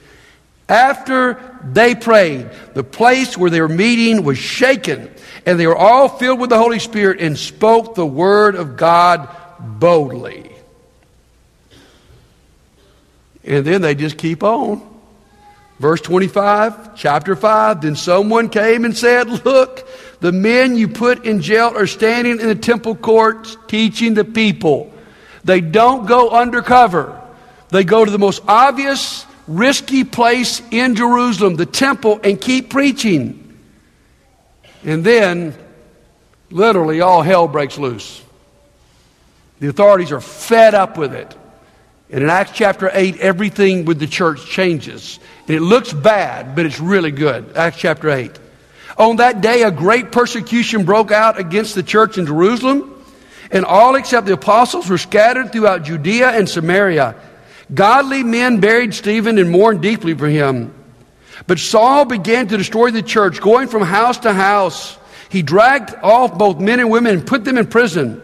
After 0.69 1.61
they 1.63 1.95
prayed, 1.95 2.51
the 2.75 2.83
place 2.83 3.37
where 3.37 3.51
they 3.51 3.61
were 3.61 3.69
meeting 3.69 4.25
was 4.25 4.39
shaken, 4.39 5.13
and 5.45 5.61
they 5.61 5.67
were 5.67 5.77
all 5.77 6.09
filled 6.09 6.41
with 6.41 6.51
the 6.51 6.59
Holy 6.59 6.81
Spirit 6.81 7.21
and 7.21 7.39
spoke 7.39 7.95
the 7.95 8.07
word 8.07 8.57
of 8.57 8.77
God 8.77 9.29
boldly. 9.61 10.51
And 13.45 13.65
then 13.65 13.81
they 13.81 13.95
just 13.95 14.19
keep 14.19 14.43
on. 14.43 14.95
Verse 15.79 16.01
25, 16.01 16.97
chapter 16.97 17.37
5. 17.37 17.83
Then 17.83 17.95
someone 17.95 18.49
came 18.49 18.85
and 18.85 18.97
said, 18.97 19.29
Look, 19.45 19.87
the 20.21 20.33
men 20.33 20.77
you 20.77 20.89
put 20.89 21.25
in 21.25 21.43
jail 21.43 21.73
are 21.75 21.87
standing 21.87 22.41
in 22.41 22.47
the 22.47 22.55
temple 22.55 22.95
courts 22.95 23.57
teaching 23.67 24.15
the 24.15 24.25
people. 24.25 24.93
They 25.45 25.61
don't 25.61 26.07
go 26.07 26.31
undercover, 26.31 27.21
they 27.69 27.85
go 27.85 28.05
to 28.05 28.11
the 28.11 28.19
most 28.19 28.43
obvious, 28.49 29.27
risky 29.47 30.05
place 30.05 30.63
in 30.71 30.95
Jerusalem, 30.95 31.57
the 31.57 31.67
temple, 31.67 32.21
and 32.23 32.41
keep 32.41 32.71
preaching. 32.71 33.43
And 34.85 35.05
then, 35.05 35.55
literally, 36.51 37.01
all 37.01 37.23
hell 37.23 37.49
breaks 37.49 37.79
loose. 37.79 38.23
The 39.59 39.69
authorities 39.69 40.13
are 40.13 40.21
fed 40.21 40.75
up 40.75 40.99
with 40.99 41.15
it. 41.15 41.35
And 42.11 42.23
in 42.23 42.31
Acts 42.31 42.53
chapter 42.55 42.91
8, 42.93 43.19
everything 43.19 43.85
with 43.85 43.99
the 43.99 44.07
church 44.07 44.47
changes. 44.47 45.19
And 45.49 45.57
it 45.57 45.61
looks 45.61 45.93
bad, 45.93 46.55
but 46.55 46.67
it's 46.67 46.79
really 46.79 47.11
good. 47.11 47.57
Acts 47.57 47.79
chapter 47.79 48.11
8. 48.11 48.39
On 48.99 49.17
that 49.17 49.41
day, 49.41 49.63
a 49.63 49.71
great 49.71 50.11
persecution 50.11 50.85
broke 50.85 51.13
out 51.13 51.39
against 51.39 51.75
the 51.75 51.83
church 51.83 52.17
in 52.17 52.27
Jerusalem, 52.27 53.05
and 53.51 53.65
all 53.65 53.95
except 53.95 54.27
the 54.27 54.33
apostles 54.33 54.89
were 54.89 54.99
scattered 54.99 55.53
throughout 55.53 55.85
Judea 55.85 56.31
and 56.31 56.49
Samaria. 56.49 57.15
Godly 57.73 58.23
men 58.23 58.61
buried 58.61 58.95
Stephen 58.95 59.39
and 59.39 59.51
mourned 59.51 59.83
deeply 59.83 60.15
for 60.15 60.29
him. 60.29 60.73
But 61.47 61.59
Saul 61.59 62.07
began 62.07 62.49
to 62.49 62.57
destroy 62.57 62.91
the 62.91 63.03
church, 63.03 63.41
going 63.41 63.69
from 63.69 63.83
house 63.83 64.19
to 64.21 64.33
house. 64.33 64.97
He 65.29 65.43
dragged 65.43 65.95
off 66.03 66.39
both 66.39 66.59
men 66.59 66.81
and 66.81 66.91
women 66.91 67.19
and 67.19 67.27
put 67.27 67.45
them 67.45 67.59
in 67.59 67.67
prison. 67.67 68.23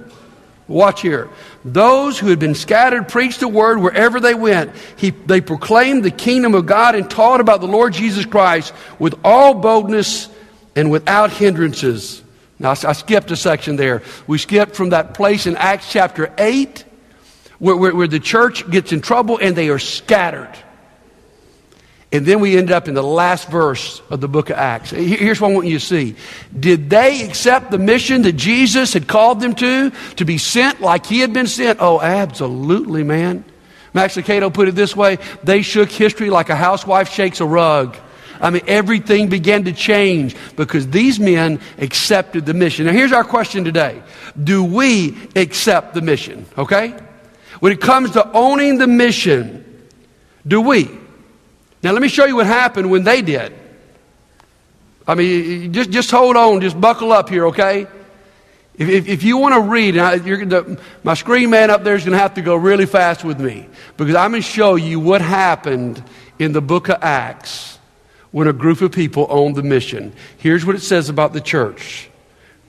Watch 0.69 1.03
here. 1.03 1.29
Those 1.65 2.19
who 2.19 2.29
had 2.29 2.39
been 2.39 2.55
scattered 2.55 3.09
preached 3.09 3.41
the 3.41 3.49
word 3.49 3.79
wherever 3.79 4.21
they 4.21 4.35
went. 4.35 4.75
He, 4.97 5.11
they 5.11 5.41
proclaimed 5.41 6.05
the 6.05 6.11
kingdom 6.11 6.55
of 6.55 6.65
God 6.67 6.95
and 6.95 7.11
taught 7.11 7.41
about 7.41 7.61
the 7.61 7.67
Lord 7.67 7.93
Jesus 7.93 8.25
Christ 8.25 8.73
with 8.99 9.15
all 9.23 9.55
boldness 9.55 10.29
and 10.77 10.91
without 10.91 11.31
hindrances. 11.31 12.23
Now, 12.59 12.71
I 12.71 12.93
skipped 12.93 13.31
a 13.31 13.37
section 13.37 13.77
there. 13.77 14.03
We 14.27 14.39
skipped 14.39 14.77
from 14.77 14.91
that 14.91 15.15
place 15.15 15.47
in 15.47 15.57
Acts 15.57 15.91
chapter 15.91 16.33
8 16.39 16.85
where, 17.59 17.77
where, 17.77 17.95
where 17.95 18.09
the 18.09 18.21
church 18.21 18.69
gets 18.71 18.93
in 18.93 19.01
trouble 19.01 19.39
and 19.41 19.55
they 19.57 19.69
are 19.69 19.79
scattered. 19.79 20.53
And 22.13 22.27
then 22.27 22.41
we 22.41 22.59
end 22.59 22.71
up 22.71 22.89
in 22.89 22.95
the 22.95 23.03
last 23.03 23.49
verse 23.49 24.03
of 24.11 24.21
the 24.21 24.29
book 24.29 24.51
of 24.51 24.57
Acts. 24.57 24.91
Here's 24.91 25.41
what 25.41 25.51
I 25.51 25.55
want 25.55 25.67
you 25.67 25.79
to 25.79 25.85
see. 25.85 26.15
Did 26.59 26.91
they 26.91 27.25
accept 27.25 27.71
the 27.71 27.79
mission 27.79 28.23
that 28.23 28.35
Jesus 28.35 28.93
had 28.93 29.09
called 29.09 29.41
them 29.41 29.55
to, 29.55 29.91
to 30.17 30.25
be 30.25 30.37
sent 30.37 30.83
like 30.83 31.07
he 31.07 31.21
had 31.21 31.33
been 31.33 31.47
sent? 31.47 31.79
Oh, 31.81 32.01
absolutely, 32.01 33.03
man. 33.03 33.45
Max 33.95 34.17
Lucado 34.17 34.53
put 34.53 34.69
it 34.69 34.75
this 34.75 34.95
way 34.97 35.19
they 35.43 35.63
shook 35.63 35.91
history 35.91 36.31
like 36.31 36.51
a 36.51 36.57
housewife 36.57 37.11
shakes 37.11 37.41
a 37.41 37.47
rug. 37.47 37.97
I 38.43 38.51
mean, 38.51 38.63
everything 38.67 39.29
began 39.29 39.65
to 39.65 39.73
change 39.73 40.35
because 40.57 40.89
these 40.89 41.21
men 41.21 41.61
accepted 41.79 42.45
the 42.45 42.55
mission. 42.55 42.87
Now, 42.87 42.93
here's 42.93 43.13
our 43.13 43.23
question 43.23 43.65
today 43.65 44.03
Do 44.43 44.65
we 44.65 45.17
accept 45.37 45.95
the 45.95 46.03
mission? 46.03 46.45
Okay? 46.59 46.95
When 47.61 47.73
it 47.73 47.81
comes 47.81 48.11
to 48.13 48.31
owning 48.33 48.79
the 48.79 48.89
mission, 48.89 49.87
do 50.45 50.61
we? 50.61 50.91
Now, 51.85 51.93
let 51.93 52.03
me 52.03 52.09
show 52.09 52.25
you 52.25 52.37
what 52.37 52.47
happened 52.47 52.91
when 52.91 53.05
they 53.05 53.23
did. 53.23 53.55
I 55.07 55.15
mean, 55.15 55.73
just, 55.73 55.91
just 55.91 56.11
hold 56.11 56.37
on, 56.37 56.61
just 56.61 56.81
buckle 56.81 57.13
up 57.13 57.29
here, 57.29 57.47
okay? 57.49 57.87
If, 58.75 58.89
if, 58.89 59.09
if 59.09 59.23
you 59.23 59.37
want 59.37 59.55
to 59.55 59.61
read, 59.61 59.95
the, 59.95 60.81
my 61.05 61.15
screen 61.15 61.51
man 61.51 61.71
up 61.71 61.85
there 61.85 61.95
is 61.95 62.05
going 62.05 62.13
to 62.13 62.19
have 62.19 62.35
to 62.35 62.43
go 62.43 62.57
really 62.57 62.87
fast 62.87 63.25
with 63.25 63.41
me 63.41 63.69
because 63.97 64.15
I'm 64.15 64.31
going 64.33 64.43
to 64.43 64.49
show 64.49 64.77
you 64.77 64.99
what 64.99 65.21
happened 65.21 66.03
in 66.39 66.53
the 66.53 66.63
book 66.63 66.89
of 66.89 67.03
Acts 67.03 67.79
when 68.33 68.49
a 68.49 68.53
group 68.53 68.81
of 68.81 68.93
people 68.93 69.27
owned 69.31 69.57
the 69.57 69.63
mission. 69.63 70.13
Here's 70.39 70.67
what 70.67 70.75
it 70.75 70.81
says 70.81 71.09
about 71.09 71.33
the 71.33 71.41
church. 71.41 72.11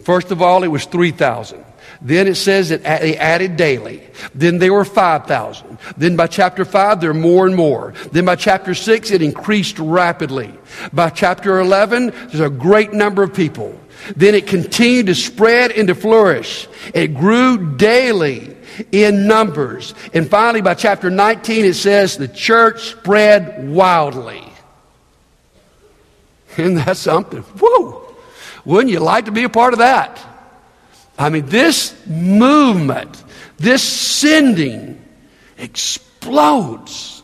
First 0.01 0.31
of 0.31 0.41
all, 0.41 0.63
it 0.63 0.67
was 0.67 0.85
3,000. 0.85 1.63
Then 2.01 2.27
it 2.27 2.35
says 2.35 2.69
that 2.69 2.83
they 2.83 3.15
added 3.17 3.55
daily. 3.55 4.03
Then 4.35 4.57
they 4.57 4.69
were 4.69 4.83
5,000. 4.83 5.77
Then 5.95 6.17
by 6.17 6.27
chapter 6.27 6.65
5, 6.65 6.99
there 6.99 7.11
are 7.11 7.13
more 7.13 7.45
and 7.45 7.55
more. 7.55 7.93
Then 8.11 8.25
by 8.25 8.35
chapter 8.35 8.75
6, 8.75 9.11
it 9.11 9.21
increased 9.21 9.79
rapidly. 9.79 10.53
By 10.91 11.09
chapter 11.09 11.59
11, 11.59 12.07
there's 12.07 12.41
a 12.41 12.49
great 12.49 12.91
number 12.91 13.23
of 13.23 13.33
people. 13.33 13.79
Then 14.17 14.35
it 14.35 14.47
continued 14.47 15.05
to 15.05 15.15
spread 15.15 15.71
and 15.71 15.87
to 15.87 15.95
flourish. 15.95 16.67
It 16.93 17.13
grew 17.13 17.77
daily 17.77 18.57
in 18.91 19.27
numbers. 19.27 19.93
And 20.13 20.29
finally, 20.29 20.61
by 20.61 20.73
chapter 20.73 21.09
19, 21.09 21.63
it 21.63 21.75
says 21.75 22.17
the 22.17 22.27
church 22.27 22.89
spread 22.89 23.69
wildly. 23.69 24.43
Isn't 26.57 26.75
that 26.75 26.97
something? 26.97 27.41
Whoa! 27.41 28.15
Wouldn't 28.65 28.91
you 28.91 28.99
like 28.99 29.25
to 29.25 29.31
be 29.31 29.43
a 29.43 29.49
part 29.49 29.73
of 29.73 29.79
that? 29.79 30.19
I 31.17 31.29
mean, 31.29 31.45
this 31.47 31.95
movement, 32.07 33.23
this 33.57 33.83
sending 33.83 35.03
explodes. 35.57 37.21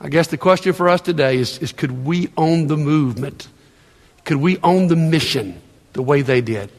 I 0.00 0.08
guess 0.08 0.28
the 0.28 0.36
question 0.36 0.72
for 0.72 0.88
us 0.88 1.00
today 1.00 1.36
is, 1.36 1.58
is 1.58 1.72
could 1.72 2.04
we 2.04 2.30
own 2.36 2.66
the 2.66 2.76
movement? 2.76 3.48
Could 4.24 4.36
we 4.38 4.58
own 4.62 4.88
the 4.88 4.96
mission 4.96 5.60
the 5.92 6.02
way 6.02 6.22
they 6.22 6.40
did? 6.40 6.70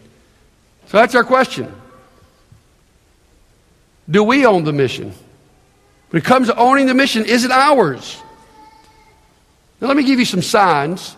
So 0.87 0.97
that's 0.97 1.15
our 1.15 1.23
question. 1.23 1.73
Do 4.09 4.23
we 4.23 4.45
own 4.45 4.63
the 4.63 4.73
mission? 4.73 5.13
When 6.09 6.21
it 6.21 6.25
comes 6.25 6.47
to 6.47 6.55
owning 6.55 6.85
the 6.85 6.93
mission, 6.93 7.25
is 7.25 7.43
it 7.43 7.51
ours? 7.51 8.21
Now, 9.79 9.87
let 9.87 9.97
me 9.97 10.03
give 10.03 10.19
you 10.19 10.25
some 10.25 10.41
signs 10.41 11.15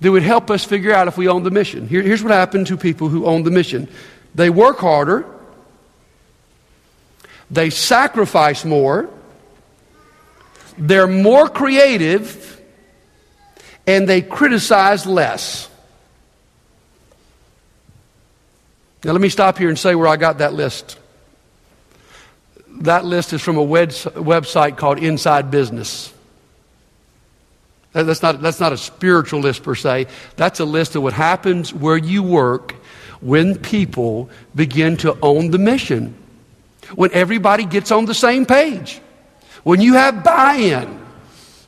that 0.00 0.10
would 0.10 0.22
help 0.22 0.50
us 0.50 0.64
figure 0.64 0.92
out 0.92 1.08
if 1.08 1.16
we 1.16 1.28
own 1.28 1.42
the 1.42 1.50
mission. 1.50 1.88
Here, 1.88 2.02
here's 2.02 2.22
what 2.22 2.32
happened 2.32 2.66
to 2.68 2.76
people 2.76 3.08
who 3.08 3.26
own 3.26 3.42
the 3.42 3.50
mission 3.50 3.88
they 4.34 4.50
work 4.50 4.78
harder, 4.78 5.26
they 7.50 7.70
sacrifice 7.70 8.64
more, 8.64 9.10
they're 10.78 11.06
more 11.06 11.48
creative, 11.48 12.60
and 13.86 14.08
they 14.08 14.22
criticize 14.22 15.06
less. 15.06 15.68
Now, 19.04 19.12
let 19.12 19.20
me 19.20 19.28
stop 19.28 19.58
here 19.58 19.68
and 19.68 19.78
say 19.78 19.94
where 19.94 20.06
I 20.06 20.16
got 20.16 20.38
that 20.38 20.54
list. 20.54 20.98
That 22.80 23.04
list 23.04 23.32
is 23.32 23.42
from 23.42 23.58
a 23.58 23.66
website 23.66 24.76
called 24.76 24.98
Inside 24.98 25.50
Business. 25.50 26.11
That's 27.92 28.22
not, 28.22 28.40
that's 28.40 28.60
not 28.60 28.72
a 28.72 28.78
spiritual 28.78 29.40
list 29.40 29.62
per 29.62 29.74
se. 29.74 30.06
That's 30.36 30.60
a 30.60 30.64
list 30.64 30.96
of 30.96 31.02
what 31.02 31.12
happens 31.12 31.74
where 31.74 31.96
you 31.96 32.22
work 32.22 32.74
when 33.20 33.56
people 33.58 34.30
begin 34.54 34.96
to 34.98 35.16
own 35.22 35.50
the 35.50 35.58
mission. 35.58 36.14
When 36.94 37.12
everybody 37.12 37.64
gets 37.64 37.90
on 37.90 38.06
the 38.06 38.14
same 38.14 38.46
page. 38.46 39.00
When 39.62 39.80
you 39.80 39.94
have 39.94 40.24
buy 40.24 40.54
in. 40.54 41.02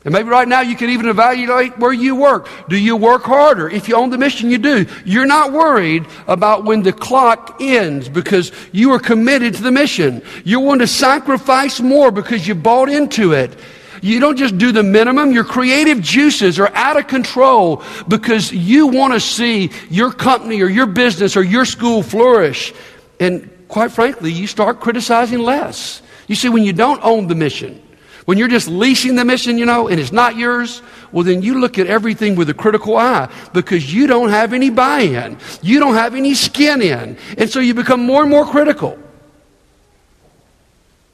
And 0.05 0.13
maybe 0.13 0.29
right 0.29 0.47
now 0.47 0.61
you 0.61 0.77
can 0.77 0.91
even 0.91 1.09
evaluate 1.09 1.79
where 1.79 1.93
you 1.93 2.15
work. 2.15 2.49
Do 2.69 2.77
you 2.77 2.95
work 2.95 3.23
harder? 3.23 3.71
If 3.71 3.89
you 3.89 3.97
own 3.97 4.11
the 4.11 4.19
mission, 4.19 4.51
you 4.51 4.59
do. 4.59 4.87
You're 5.05 5.25
not 5.25 5.53
worried 5.53 6.07
about 6.27 6.65
when 6.65 6.83
the 6.83 6.93
clock 6.93 7.57
ends 7.61 8.11
because 8.11 8.53
you 8.71 8.93
are 8.93 8.99
committed 8.99 9.55
to 9.55 9.63
the 9.63 9.73
mission. 9.73 10.23
You 10.45 10.61
want 10.61 10.83
to 10.83 10.87
sacrifice 10.87 11.81
more 11.81 12.11
because 12.11 12.47
you 12.47 12.55
bought 12.55 12.91
into 12.91 13.33
it. 13.33 13.57
You 14.05 14.21
don't 14.21 14.37
just 14.37 14.59
do 14.59 14.71
the 14.71 14.83
minimum. 14.83 15.33
Your 15.33 15.45
creative 15.45 16.03
juices 16.03 16.59
are 16.59 16.71
out 16.75 16.99
of 16.99 17.07
control 17.07 17.83
because 18.07 18.53
you 18.53 18.89
want 18.89 19.15
to 19.15 19.21
see 19.21 19.71
your 19.89 20.13
company 20.13 20.61
or 20.61 20.69
your 20.69 20.85
business 20.85 21.39
or 21.39 21.43
your 21.43 21.65
school 21.65 22.03
flourish. 22.03 22.75
And 23.19 23.51
quite 23.67 23.93
frankly, 23.93 24.31
you 24.31 24.47
start 24.47 24.79
criticizing 24.79 25.39
less. 25.39 26.03
You 26.29 26.35
see, 26.35 26.51
when 26.51 26.65
you 26.65 26.75
don't 26.75 27.03
own 27.03 27.29
the 27.29 27.35
mission, 27.35 27.83
when 28.27 28.37
you're 28.37 28.49
just 28.49 28.69
leasing 28.69 29.15
the 29.15 29.25
mission, 29.25 29.57
you 29.57 29.65
know, 29.65 29.89
and 29.89 29.99
it's 29.99 30.13
not 30.13 30.37
yours, 30.37 30.83
well, 31.11 31.25
then 31.25 31.41
you 31.41 31.59
look 31.59 31.79
at 31.79 31.87
everything 31.87 32.35
with 32.35 32.51
a 32.51 32.55
critical 32.55 32.99
eye 32.99 33.33
because 33.55 33.91
you 33.91 34.07
don't 34.07 34.29
have 34.29 34.53
any 34.53 34.69
buy 34.69 35.01
in. 35.01 35.39
You 35.63 35.81
don't 35.81 35.95
have 35.95 36.15
any 36.15 36.35
skin 36.35 36.83
in. 36.83 37.17
And 37.39 37.49
so 37.49 37.59
you 37.59 37.73
become 37.73 38.05
more 38.05 38.21
and 38.21 38.31
more 38.31 38.45
critical. 38.45 38.99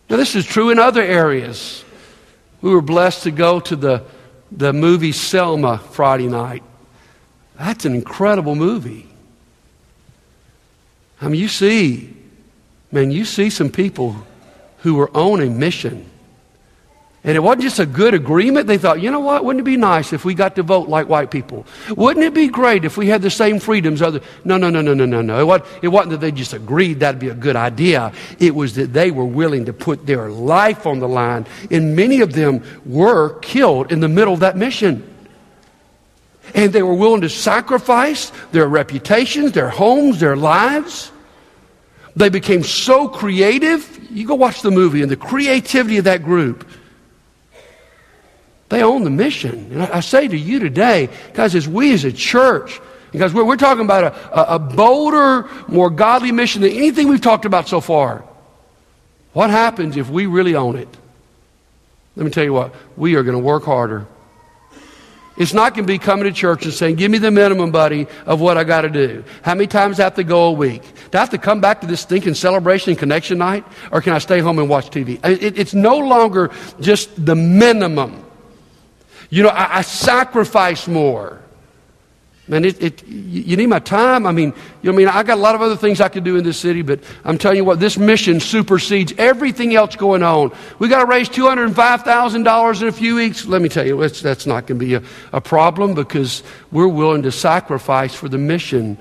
Now, 0.09 0.16
this 0.16 0.35
is 0.35 0.44
true 0.44 0.70
in 0.70 0.80
other 0.80 1.02
areas. 1.02 1.85
We 2.62 2.71
were 2.71 2.83
blessed 2.83 3.23
to 3.23 3.31
go 3.31 3.61
to 3.61 3.76
the, 3.76 4.05
the 4.50 4.73
movie 4.73 5.12
Selma 5.12 5.79
Friday 5.79 6.26
night. 6.26 6.62
That's 7.57 7.85
an 7.85 7.95
incredible 7.95 8.55
movie. 8.55 9.07
I 11.21 11.29
mean, 11.29 11.40
you 11.40 11.49
see, 11.49 12.17
man, 12.90 13.11
you 13.11 13.25
see 13.25 13.50
some 13.50 13.71
people 13.71 14.17
who 14.79 14.99
are 15.00 15.14
on 15.17 15.40
a 15.40 15.47
mission. 15.47 16.10
And 17.23 17.37
it 17.37 17.41
wasn't 17.41 17.62
just 17.62 17.79
a 17.79 17.85
good 17.85 18.15
agreement. 18.15 18.67
They 18.67 18.79
thought, 18.79 19.03
you 19.03 19.11
know 19.11 19.21
what? 19.21 19.45
Wouldn't 19.45 19.61
it 19.61 19.71
be 19.71 19.77
nice 19.77 20.15
if 20.15 20.25
we 20.25 20.33
got 20.33 20.57
to 20.57 20.62
vote 20.62 20.89
like 20.89 21.07
white 21.07 21.31
people? 21.31 21.67
Wouldn't 21.91 22.25
it 22.25 22.33
be 22.33 22.49
great 22.49 22.87
if 22.87 22.97
we 22.97 23.09
had 23.09 23.21
the 23.21 23.31
same 23.31 23.59
freedoms? 23.59 24.00
Other 24.00 24.23
no, 24.45 24.57
no, 24.57 24.71
no, 24.71 24.81
no, 24.81 24.95
no, 24.95 25.05
no, 25.05 25.21
no. 25.21 25.39
It 25.39 25.45
wasn't, 25.45 25.69
it 25.83 25.89
wasn't 25.89 26.12
that 26.12 26.21
they 26.23 26.33
just 26.33 26.55
agreed 26.55 27.00
that'd 27.00 27.21
be 27.21 27.29
a 27.29 27.35
good 27.35 27.57
idea. 27.57 28.12
It 28.39 28.55
was 28.55 28.75
that 28.77 28.95
they 28.95 29.11
were 29.11 29.27
willing 29.27 29.67
to 29.67 29.75
put 29.75 30.07
their 30.07 30.31
life 30.31 30.87
on 30.87 30.99
the 30.99 31.09
line, 31.09 31.47
and 31.71 31.95
many 31.95 32.23
of 32.23 32.33
them 32.33 32.65
were 32.87 33.39
killed 33.41 33.93
in 33.93 34.00
the 34.00 34.09
middle 34.09 34.33
of 34.33 34.41
that 34.41 34.57
mission. 34.57 35.07
And 36.55 36.73
they 36.73 36.83
were 36.83 36.95
willing 36.95 37.21
to 37.21 37.29
sacrifice 37.29 38.33
their 38.53 38.67
reputations, 38.67 39.53
their 39.53 39.69
homes, 39.69 40.21
their 40.21 40.37
lives. 40.37 41.12
They 42.17 42.31
became 42.31 42.62
so 42.62 43.09
creative. 43.09 44.11
You 44.11 44.27
go 44.27 44.35
watch 44.35 44.62
the 44.62 44.71
movie 44.71 45.03
and 45.03 45.11
the 45.11 45.17
creativity 45.17 45.99
of 45.99 46.05
that 46.05 46.25
group 46.25 46.69
they 48.71 48.83
own 48.83 49.05
the 49.05 49.11
mission. 49.11 49.69
And 49.73 49.83
I, 49.83 50.00
say 50.00 50.27
to 50.27 50.39
you 50.39 50.61
today, 50.61 51.11
guys, 51.35 51.55
as 51.55 51.69
we 51.69 51.93
as 51.93 52.05
a 52.05 52.12
church, 52.12 52.81
because 53.11 53.35
we're, 53.35 53.45
we're 53.45 53.57
talking 53.57 53.85
about 53.85 54.05
a, 54.05 54.41
a, 54.41 54.55
a 54.55 54.59
bolder, 54.59 55.49
more 55.67 55.91
godly 55.91 56.31
mission 56.31 56.62
than 56.62 56.71
anything 56.71 57.09
we've 57.09 57.21
talked 57.21 57.45
about 57.45 57.69
so 57.69 57.81
far. 57.81 58.25
What 59.33 59.50
happens 59.50 59.97
if 59.97 60.09
we 60.09 60.27
really 60.27 60.55
own 60.55 60.77
it? 60.77 60.89
Let 62.15 62.25
me 62.25 62.31
tell 62.31 62.45
you 62.45 62.53
what, 62.53 62.75
we 62.97 63.17
are 63.17 63.25
going 63.25 63.37
to 63.37 63.43
work 63.43 63.65
harder. 63.65 64.07
It's 65.37 65.55
not 65.55 65.75
going 65.75 65.87
to 65.87 65.93
be 65.93 65.99
coming 65.99 66.25
to 66.25 66.33
church 66.33 66.65
and 66.65 66.75
saying, 66.75 66.97
Give 66.97 67.11
me 67.11 67.19
the 67.19 67.31
minimum, 67.31 67.73
buddy, 67.73 68.07
of 68.27 68.41
what 68.41 68.57
I 68.57 68.62
got 68.62 68.83
to 68.83 68.91
do. 68.91 69.25
How 69.43 69.55
many 69.55 69.67
times 69.67 69.99
I 69.99 70.05
have 70.05 70.17
to 70.17 70.25
go 70.25 70.45
a 70.49 70.53
week? 70.53 70.83
Do 71.11 71.19
I 71.19 71.21
have 71.21 71.31
to 71.31 71.39
come 71.39 71.61
back 71.61 71.81
to 71.81 71.87
this 71.87 72.03
stinking 72.03 72.35
celebration 72.35 72.91
and 72.91 72.99
connection 72.99 73.39
night? 73.39 73.65
Or 73.91 74.00
can 74.00 74.12
I 74.12 74.19
stay 74.19 74.41
home 74.41 74.59
and 74.59 74.69
watch 74.69 74.91
TV? 74.91 75.25
It, 75.25 75.59
it's 75.59 75.75
no 75.75 75.97
longer 75.99 76.50
just 76.79 77.25
the 77.25 77.35
minimum. 77.35 78.27
You 79.31 79.45
know, 79.45 79.49
I, 79.49 79.79
I 79.79 79.83
sacrifice 79.83 80.87
more. 80.87 81.41
Man, 82.51 82.65
it, 82.65 82.83
it, 82.83 83.07
you 83.07 83.57
need 83.57 83.69
my 83.69 83.79
time. 83.79 84.27
I 84.27 84.33
mean, 84.33 84.53
you 84.83 84.91
know, 84.91 84.93
I 84.93 84.97
mean, 84.97 85.07
I 85.07 85.23
got 85.23 85.39
a 85.39 85.41
lot 85.41 85.55
of 85.55 85.63
other 85.63 85.77
things 85.77 86.01
I 86.01 86.09
could 86.09 86.25
do 86.25 86.35
in 86.35 86.43
this 86.43 86.59
city, 86.59 86.83
but 86.83 86.99
I'm 87.25 87.39
telling 87.39 87.59
you 87.59 87.65
what, 87.65 87.79
this 87.79 87.97
mission 87.97 88.41
supersedes 88.41 89.15
everything 89.19 89.77
else 89.77 89.95
going 89.95 90.25
on. 90.25 90.51
We 90.81 90.89
got 90.89 90.99
to 90.99 91.07
raise 91.07 91.29
$205,000 91.29 92.83
in 92.83 92.89
a 92.89 92.93
few 92.93 93.15
weeks. 93.15 93.47
Let 93.47 93.63
me 93.63 93.69
tell 93.69 93.87
you, 93.87 94.01
that's, 94.01 94.21
that's 94.21 94.47
not 94.47 94.67
going 94.67 94.81
to 94.81 94.85
be 94.85 94.95
a, 94.95 95.03
a 95.33 95.41
problem 95.41 95.95
because 95.95 96.43
we're 96.73 96.89
willing 96.89 97.23
to 97.23 97.31
sacrifice 97.31 98.17
for 98.17 98.29
the 98.29 98.39
mission 98.39 98.99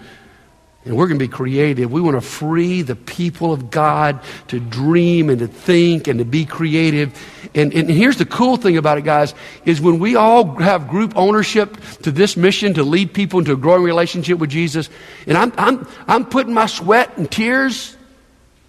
and 0.86 0.96
we're 0.96 1.08
going 1.08 1.20
to 1.20 1.26
be 1.26 1.32
creative. 1.32 1.92
We 1.92 2.02
want 2.02 2.16
to 2.16 2.22
free 2.22 2.82
the 2.82 2.96
people 2.96 3.52
of 3.52 3.70
God 3.70 4.22
to 4.48 4.60
dream 4.60 5.30
and 5.30 5.40
to 5.40 5.48
think 5.48 6.08
and 6.08 6.20
to 6.20 6.26
be 6.26 6.46
creative. 6.46 7.20
And, 7.54 7.74
and 7.74 7.90
here's 7.90 8.18
the 8.18 8.26
cool 8.26 8.56
thing 8.56 8.78
about 8.78 8.98
it, 8.98 9.04
guys, 9.04 9.34
is 9.66 9.82
when 9.82 10.00
we 10.00 10.16
all 10.16 10.56
have 10.56 10.88
group 10.88 11.14
ownership 11.16 11.78
to 12.04 12.12
this 12.12 12.38
mission 12.38 12.74
to 12.76 12.84
lead 12.84 13.14
people 13.14 13.40
into 13.40 13.52
a 13.52 13.58
growing 13.58 13.84
relationship 13.84 14.40
with 14.40 14.50
Jesus, 14.50 14.90
and 15.28 15.38
I'm, 15.38 15.54
I'm, 15.58 15.88
I'm 16.08 16.26
putting 16.26 16.54
my 16.54 16.66
sweat 16.66 17.18
and 17.18 17.30
tears 17.30 17.98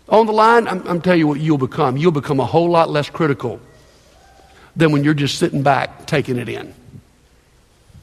on 0.08 0.26
the 0.26 0.32
line, 0.32 0.66
I'm, 0.66 0.86
I'm 0.88 1.00
telling 1.00 1.20
you 1.20 1.28
what 1.28 1.40
you'll 1.40 1.58
become. 1.58 1.96
You'll 1.96 2.10
become 2.10 2.40
a 2.40 2.44
whole 2.44 2.68
lot 2.68 2.90
less 2.90 3.08
critical 3.08 3.60
than 4.74 4.90
when 4.90 5.04
you're 5.04 5.14
just 5.14 5.38
sitting 5.38 5.62
back 5.62 6.06
taking 6.06 6.36
it 6.36 6.48
in. 6.48 6.74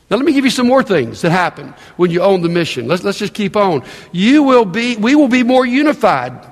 Now, 0.10 0.16
let 0.16 0.26
me 0.26 0.32
give 0.32 0.46
you 0.46 0.52
some 0.52 0.68
more 0.68 0.84
things 0.84 1.22
that 1.22 1.32
happen 1.32 1.74
when 1.98 2.12
you 2.12 2.22
own 2.22 2.42
the 2.42 2.50
mission. 2.50 2.88
Let's, 2.88 3.04
let's 3.04 3.20
just 3.20 3.34
keep 3.34 3.58
on. 3.58 3.84
You 4.14 4.44
will 4.44 4.64
be, 4.64 4.96
we 4.96 5.16
will 5.16 5.28
be 5.28 5.44
more 5.44 5.66
unified. 5.66 6.48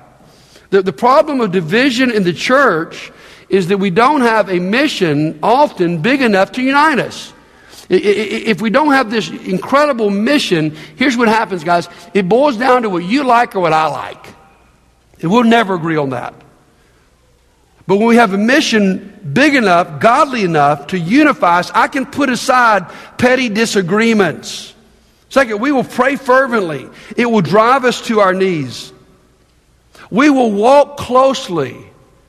The, 0.72 0.82
the 0.82 0.92
problem 0.92 1.40
of 1.40 1.52
division 1.52 2.12
in 2.12 2.24
the 2.24 2.34
church 2.34 3.12
is 3.48 3.68
that 3.68 3.78
we 3.78 3.92
don't 3.92 4.22
have 4.22 4.50
a 4.50 4.60
mission 4.60 5.40
often 5.42 6.02
big 6.02 6.22
enough 6.22 6.52
to 6.54 6.62
unite 6.62 7.00
us. 7.00 7.32
If 7.88 8.62
we 8.62 8.72
don't 8.72 8.92
have 8.92 9.12
this 9.12 9.30
incredible 9.30 10.10
mission, 10.10 10.76
here's 10.96 11.16
what 11.16 11.28
happens, 11.28 11.64
guys. 11.64 11.88
It 12.14 12.28
boils 12.28 12.58
down 12.58 12.82
to 12.82 12.90
what 12.90 13.04
you 13.04 13.24
like 13.24 13.56
or 13.56 13.60
what 13.60 13.74
I 13.74 13.88
like. 13.88 14.26
And 15.22 15.32
we'll 15.32 15.44
never 15.44 15.76
agree 15.76 15.96
on 15.96 16.10
that. 16.10 16.34
But 17.88 17.98
when 17.98 18.08
we 18.08 18.16
have 18.16 18.34
a 18.34 18.38
mission 18.38 19.20
big 19.34 19.54
enough, 19.56 20.00
godly 20.00 20.44
enough 20.44 20.88
to 20.88 21.00
unify 21.00 21.60
us, 21.60 21.72
I 21.72 21.88
can 21.88 22.06
put 22.06 22.30
aside 22.30 22.88
petty 23.18 23.50
disagreements. 23.50 24.74
Second, 25.30 25.60
we 25.60 25.72
will 25.72 25.84
pray 25.84 26.16
fervently. 26.16 26.88
It 27.16 27.26
will 27.26 27.42
drive 27.42 27.86
us 27.86 28.02
to 28.08 28.22
our 28.22 28.34
knees. 28.34 28.92
We 30.10 30.30
will 30.30 30.52
walk 30.52 30.98
closely. 30.98 31.78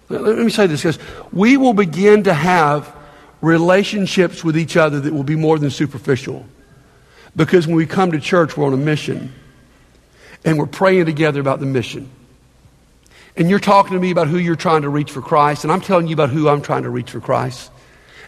Let 0.09 0.39
me 0.39 0.51
say 0.51 0.67
this, 0.67 0.83
guys. 0.83 0.99
We 1.33 1.57
will 1.57 1.75
begin 1.75 2.25
to 2.25 2.35
have 2.35 2.95
relationships 3.41 4.43
with 4.43 4.57
each 4.57 4.77
other 4.77 5.01
that 5.01 5.13
will 5.13 5.25
be 5.25 5.37
more 5.37 5.59
than 5.59 5.71
superficial. 5.71 6.45
Because 7.35 7.67
when 7.67 7.77
we 7.77 7.87
come 7.87 8.13
to 8.13 8.21
church, 8.21 8.57
we're 8.57 8.67
on 8.67 8.73
a 8.73 8.79
mission. 8.79 9.33
And 10.45 10.59
we're 10.59 10.67
praying 10.67 11.07
together 11.07 11.41
about 11.41 11.61
the 11.61 11.67
mission. 11.67 12.11
And 13.37 13.51
you're 13.51 13.59
talking 13.59 13.93
to 13.93 14.01
me 14.01 14.11
about 14.11 14.29
who 14.29 14.39
you're 14.39 14.57
trying 14.57 14.83
to 14.83 14.89
reach 14.89 15.11
for 15.11 15.21
Christ, 15.21 15.65
and 15.65 15.73
I'm 15.73 15.81
telling 15.81 16.07
you 16.07 16.15
about 16.15 16.31
who 16.31 16.49
I'm 16.49 16.63
trying 16.63 16.85
to 16.85 16.91
reach 16.91 17.11
for 17.11 17.21
Christ. 17.21 17.71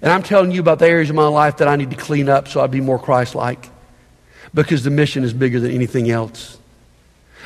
And 0.02 0.12
I'm 0.12 0.22
telling 0.22 0.50
you 0.50 0.60
about 0.60 0.78
the 0.78 0.86
areas 0.86 1.10
of 1.10 1.16
my 1.16 1.26
life 1.26 1.56
that 1.56 1.68
I 1.68 1.76
need 1.76 1.90
to 1.90 1.96
clean 1.96 2.28
up 2.28 2.48
so 2.48 2.60
I'd 2.60 2.70
be 2.70 2.80
more 2.80 2.98
Christ 2.98 3.34
like. 3.34 3.68
Because 4.54 4.84
the 4.84 4.90
mission 4.90 5.24
is 5.24 5.32
bigger 5.32 5.60
than 5.60 5.72
anything 5.72 6.10
else. 6.10 6.58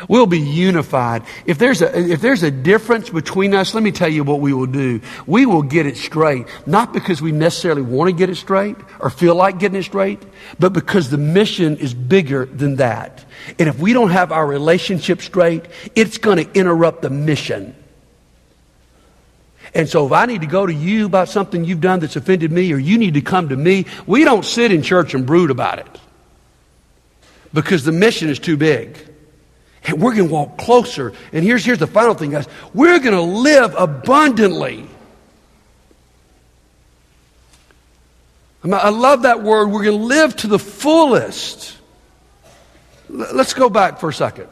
We'll 0.09 0.27
be 0.27 0.40
unified. 0.40 1.22
If 1.46 1.59
there's, 1.59 1.83
a, 1.83 1.96
if 1.96 2.20
there's 2.20 2.42
a 2.42 2.51
difference 2.51 3.11
between 3.11 3.55
us, 3.55 3.75
let 3.75 3.83
me 3.83 3.92
tell 3.92 4.09
you 4.09 4.25
what 4.25 4.40
we 4.40 4.53
will 4.53 4.66
do. 4.66 5.01
We 5.27 5.46
will 5.46 5.62
get 5.62 5.87
it 5.87 5.96
straight. 5.96 6.46
Not 6.66 6.92
because 6.92 7.22
we 7.22 7.33
necessarily 7.33 7.83
want 7.83 8.09
to 8.09 8.16
get 8.16 8.31
it 8.31 8.37
straight 8.37 8.77
or 9.01 9.11
feel 9.11 9.35
like 9.35 9.59
getting 9.59 9.79
it 9.79 9.85
straight, 9.85 10.20
but 10.59 10.72
because 10.72 11.11
the 11.11 11.18
mission 11.18 11.77
is 11.77 11.94
bigger 11.94 12.46
than 12.46 12.77
that. 12.77 13.25
And 13.59 13.68
if 13.68 13.78
we 13.78 13.92
don't 13.92 14.11
have 14.11 14.33
our 14.33 14.46
relationship 14.46 15.20
straight, 15.22 15.64
it's 15.94 16.18
going 16.18 16.38
to 16.38 16.59
interrupt 16.59 17.02
the 17.02 17.11
mission. 17.11 17.74
And 19.74 19.88
so 19.88 20.07
if 20.07 20.12
I 20.12 20.26
need 20.26 20.42
to 20.42 20.46
go 20.46 20.66
to 20.66 20.72
you 20.72 21.07
about 21.07 21.28
something 21.28 21.64
you've 21.64 21.81
done 21.81 22.00
that's 22.00 22.16
offended 22.16 22.52
me, 22.52 22.72
or 22.72 22.78
you 22.78 22.98
need 22.98 23.14
to 23.14 23.22
come 23.22 23.48
to 23.48 23.57
me, 23.57 23.87
we 24.07 24.24
don't 24.24 24.44
sit 24.44 24.70
in 24.70 24.83
church 24.83 25.14
and 25.14 25.24
brood 25.24 25.50
about 25.50 25.78
it. 25.78 26.00
Because 27.55 27.85
the 27.85 27.92
mission 27.92 28.28
is 28.28 28.38
too 28.38 28.57
big. 28.57 28.98
And 29.85 30.00
we're 30.00 30.14
going 30.14 30.28
to 30.28 30.33
walk 30.33 30.59
closer. 30.59 31.12
And 31.33 31.44
here's, 31.44 31.64
here's 31.64 31.78
the 31.78 31.87
final 31.87 32.14
thing, 32.14 32.31
guys. 32.31 32.46
We're 32.72 32.98
going 32.98 33.14
to 33.14 33.20
live 33.22 33.74
abundantly. 33.76 34.87
I 38.64 38.90
love 38.90 39.22
that 39.22 39.42
word. 39.42 39.70
We're 39.70 39.83
going 39.83 39.98
to 39.98 40.05
live 40.05 40.37
to 40.37 40.46
the 40.46 40.59
fullest. 40.59 41.76
Let's 43.12 43.53
go 43.53 43.68
back 43.68 44.01
for 44.01 44.09
a 44.09 44.14
second. 44.14 44.48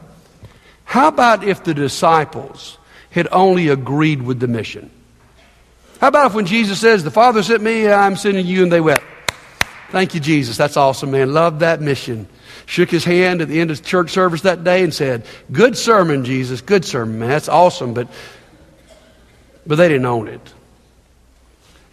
How 0.85 1.07
about 1.07 1.43
if 1.43 1.63
the 1.63 1.73
disciples 1.73 2.77
had 3.09 3.27
only 3.31 3.69
agreed 3.69 4.21
with 4.21 4.39
the 4.39 4.47
mission? 4.47 4.91
How 5.99 6.09
about 6.09 6.27
if 6.27 6.33
when 6.35 6.45
Jesus 6.45 6.79
says, 6.79 7.03
The 7.03 7.11
Father 7.11 7.41
sent 7.41 7.63
me, 7.63 7.87
I'm 7.87 8.15
sending 8.15 8.45
you, 8.45 8.63
and 8.63 8.71
they 8.71 8.81
went, 8.81 9.01
Thank 9.89 10.13
you, 10.13 10.19
Jesus. 10.19 10.57
That's 10.57 10.77
awesome, 10.77 11.11
man. 11.11 11.33
Love 11.33 11.59
that 11.59 11.81
mission. 11.81 12.27
Shook 12.65 12.89
his 12.89 13.03
hand 13.03 13.41
at 13.41 13.49
the 13.49 13.59
end 13.59 13.71
of 13.71 13.83
church 13.83 14.11
service 14.11 14.41
that 14.41 14.63
day 14.63 14.83
and 14.83 14.93
said, 14.93 15.25
Good 15.51 15.75
sermon, 15.77 16.23
Jesus. 16.23 16.61
Good 16.61 16.85
sermon, 16.85 17.19
man. 17.19 17.29
That's 17.29 17.49
awesome. 17.49 17.93
But, 17.93 18.07
but 19.65 19.75
they 19.75 19.89
didn't 19.89 20.05
own 20.05 20.27
it. 20.27 20.53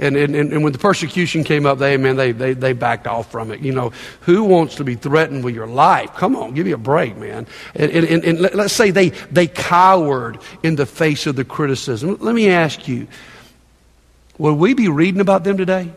And, 0.01 0.17
and, 0.17 0.35
and 0.37 0.63
when 0.63 0.73
the 0.73 0.79
persecution 0.79 1.43
came 1.43 1.67
up, 1.67 1.79
they, 1.79 1.97
man, 1.97 2.17
they, 2.17 2.31
they, 2.31 2.55
they 2.55 2.73
backed 2.73 3.09
off 3.09 3.33
from 3.33 3.51
it. 3.51 3.61
You 3.61 3.73
know, 3.73 3.93
who 4.21 4.45
wants 4.45 4.77
to 4.77 4.85
be 4.85 4.95
threatened 4.95 5.43
with 5.43 5.57
your 5.57 5.67
life? 5.67 6.15
Come 6.15 6.37
on, 6.37 6.55
give 6.55 6.67
me 6.67 6.73
a 6.73 6.79
break, 6.79 7.17
man. 7.17 7.49
And, 7.75 7.91
and, 7.91 8.07
and, 8.07 8.25
and 8.25 8.41
let's 8.55 8.73
say 8.73 8.93
they, 8.93 9.09
they 9.09 9.49
cowered 9.49 10.39
in 10.63 10.77
the 10.77 10.87
face 10.87 11.27
of 11.27 11.35
the 11.35 11.45
criticism. 11.45 12.17
Let 12.21 12.35
me 12.35 12.49
ask 12.49 12.87
you, 12.87 13.09
will 14.39 14.55
we 14.55 14.75
be 14.75 14.89
reading 14.89 15.21
about 15.21 15.43
them 15.43 15.57
today? 15.57 15.91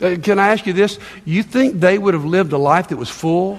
Uh, 0.00 0.16
can 0.22 0.38
I 0.38 0.48
ask 0.48 0.66
you 0.66 0.72
this? 0.72 0.98
You 1.26 1.42
think 1.42 1.80
they 1.80 1.98
would 1.98 2.14
have 2.14 2.24
lived 2.24 2.52
a 2.52 2.58
life 2.58 2.88
that 2.88 2.96
was 2.96 3.10
full? 3.10 3.58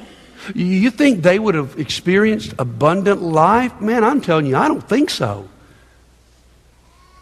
You 0.56 0.92
think 0.92 1.22
they 1.22 1.38
would 1.38 1.56
have 1.56 1.80
experienced 1.80 2.54
abundant 2.58 3.22
life? 3.22 3.82
Man, 3.82 4.04
I'm 4.04 4.22
telling 4.22 4.46
you, 4.48 4.56
I 4.56 4.68
don't 4.68 4.88
think 4.88 5.10
so. 5.10 5.48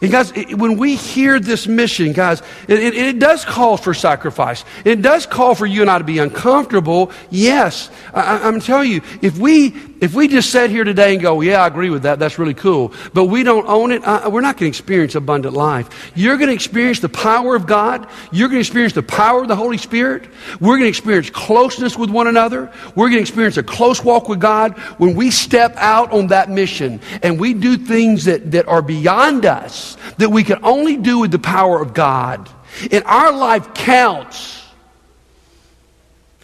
And 0.06 0.12
guys, 0.12 0.32
when 0.54 0.78
we 0.78 0.98
hear 0.98 1.40
this 1.40 1.66
mission, 1.66 2.14
guys, 2.14 2.44
it, 2.68 2.80
it, 2.80 2.94
it, 2.94 3.18
does 3.18 3.44
call 3.44 3.76
for 3.76 3.96
sacrifice. 3.96 4.64
It 4.84 5.02
does 5.02 5.26
call 5.26 5.56
for 5.56 5.66
you 5.66 5.82
and 5.82 5.90
I 5.90 5.98
to 5.98 6.04
be 6.04 6.20
uncomfortable. 6.20 7.12
Yes, 7.32 7.90
I, 8.14 8.48
I'm 8.48 8.60
telling 8.60 8.92
you, 8.92 9.02
if 9.24 9.40
we 9.40 9.74
if 10.02 10.14
we 10.14 10.28
just 10.28 10.50
sat 10.50 10.70
here 10.70 10.84
today 10.84 11.14
and 11.14 11.22
go, 11.22 11.42
yeah, 11.42 11.62
I 11.62 11.68
agree 11.68 11.90
with 11.90 12.04
that, 12.04 12.20
that's 12.20 12.38
really 12.38 12.54
cool, 12.54 12.94
but 13.14 13.26
we 13.26 13.44
don't 13.44 13.68
own 13.68 13.92
it, 13.92 14.02
we're 14.02 14.42
not 14.42 14.58
going 14.58 14.72
to 14.72 14.78
experience 14.78 15.16
abundant 15.16 15.54
life. 15.54 16.12
You're 16.16 16.38
going 16.38 16.50
to 16.50 16.54
experience 16.54 17.00
the 17.00 17.10
power 17.10 17.56
of 17.56 17.66
God. 17.66 18.08
You're 18.32 18.50
going 18.50 18.58
to 18.58 18.68
experience 18.68 18.94
the 18.94 19.04
power 19.04 19.42
of 19.42 19.48
the 19.48 19.56
Holy 19.56 19.78
Spirit. 19.78 20.30
We're 20.60 20.78
going 20.78 20.84
to 20.84 20.90
experience 20.90 21.30
closeness 21.30 21.98
with 21.98 22.10
one 22.10 22.28
another. 22.28 22.72
We're 22.96 23.08
going 23.08 23.18
to 23.18 23.22
experience 23.22 23.58
a 23.58 23.64
close 23.64 24.04
walk 24.04 24.28
with 24.28 24.40
God 24.40 24.78
when 24.98 25.16
we 25.16 25.32
step 25.32 25.76
out 25.78 26.12
on 26.12 26.28
that 26.28 26.50
mission 26.50 27.00
and 27.24 27.40
we 27.40 27.54
do 27.54 27.78
things 27.78 28.26
that, 28.26 28.52
that 28.52 28.68
are 28.68 28.82
beyond 28.82 29.46
us 29.46 29.98
that 30.18 30.30
we 30.30 30.44
can 30.44 30.64
only 30.64 30.98
do 30.98 31.20
with 31.20 31.32
the 31.32 31.40
power 31.40 31.82
of 31.82 31.94
God. 31.94 32.50
And 32.92 33.04
our 33.06 33.32
life 33.32 33.74
counts. 33.74 34.65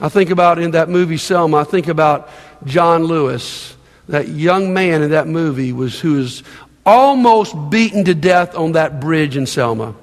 I 0.01 0.09
think 0.09 0.31
about 0.31 0.57
in 0.57 0.71
that 0.71 0.89
movie 0.89 1.17
Selma, 1.17 1.57
I 1.57 1.63
think 1.63 1.87
about 1.87 2.29
John 2.65 3.03
Lewis, 3.03 3.77
that 4.09 4.27
young 4.27 4.73
man 4.73 5.03
in 5.03 5.11
that 5.11 5.27
movie 5.27 5.71
was 5.71 5.99
who 5.99 6.13
was 6.13 6.41
almost 6.83 7.55
beaten 7.69 8.03
to 8.05 8.15
death 8.15 8.55
on 8.55 8.71
that 8.71 8.99
bridge 8.99 9.37
in 9.37 9.45
Selma. 9.45 9.93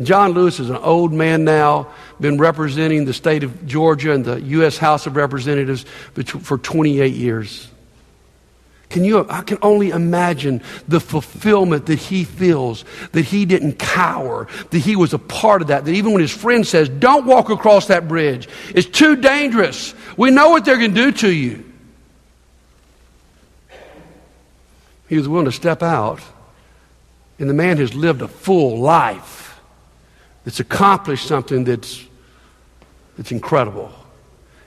John 0.00 0.32
Lewis 0.32 0.60
is 0.60 0.70
an 0.70 0.76
old 0.76 1.12
man 1.12 1.44
now, 1.44 1.88
been 2.20 2.38
representing 2.38 3.04
the 3.04 3.12
state 3.12 3.42
of 3.42 3.66
Georgia 3.66 4.12
and 4.12 4.24
the 4.24 4.40
U.S. 4.40 4.78
House 4.78 5.06
of 5.06 5.16
Representatives 5.16 5.84
for 6.14 6.56
28 6.56 7.12
years. 7.12 7.68
Can 8.92 9.04
you, 9.04 9.26
I 9.30 9.40
can 9.40 9.56
only 9.62 9.88
imagine 9.88 10.60
the 10.86 11.00
fulfillment 11.00 11.86
that 11.86 11.98
he 11.98 12.24
feels, 12.24 12.84
that 13.12 13.24
he 13.24 13.46
didn't 13.46 13.78
cower, 13.78 14.48
that 14.68 14.78
he 14.78 14.96
was 14.96 15.14
a 15.14 15.18
part 15.18 15.62
of 15.62 15.68
that, 15.68 15.86
that 15.86 15.92
even 15.92 16.12
when 16.12 16.20
his 16.20 16.30
friend 16.30 16.66
says, 16.66 16.90
don't 16.90 17.24
walk 17.24 17.48
across 17.48 17.86
that 17.86 18.06
bridge, 18.06 18.50
it's 18.74 18.86
too 18.86 19.16
dangerous. 19.16 19.94
We 20.18 20.30
know 20.30 20.50
what 20.50 20.66
they're 20.66 20.76
going 20.76 20.94
to 20.94 21.10
do 21.10 21.12
to 21.12 21.30
you. 21.30 21.64
He 25.08 25.16
was 25.16 25.26
willing 25.26 25.46
to 25.46 25.52
step 25.52 25.82
out, 25.82 26.20
and 27.38 27.48
the 27.48 27.54
man 27.54 27.78
has 27.78 27.94
lived 27.94 28.20
a 28.20 28.28
full 28.28 28.78
life 28.78 29.58
that's 30.44 30.60
accomplished 30.60 31.26
something 31.26 31.64
that's, 31.64 32.04
that's 33.16 33.32
incredible. 33.32 33.90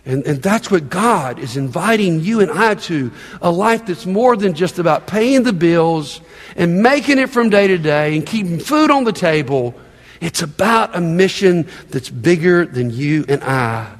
And, 0.05 0.25
and 0.27 0.41
that's 0.41 0.69
what 0.69 0.89
God 0.89 1.39
is 1.39 1.57
inviting 1.57 2.19
you 2.19 2.39
and 2.39 2.51
I 2.51 2.75
to 2.75 3.11
a 3.41 3.49
life 3.49 3.87
that's 3.87 4.05
more 4.05 4.37
than 4.37 4.53
just 4.53 4.77
about 4.77 5.07
paying 5.07 5.43
the 5.43 5.53
bills 5.53 6.21
and 6.55 6.83
making 6.83 7.17
it 7.17 7.29
from 7.29 7.49
day 7.49 7.67
to 7.67 7.77
day 7.77 8.15
and 8.15 8.25
keeping 8.25 8.59
food 8.59 8.91
on 8.91 9.03
the 9.03 9.11
table. 9.11 9.73
It's 10.21 10.43
about 10.43 10.95
a 10.95 11.01
mission 11.01 11.67
that's 11.89 12.09
bigger 12.09 12.65
than 12.65 12.91
you 12.91 13.25
and 13.27 13.43
I. 13.43 13.91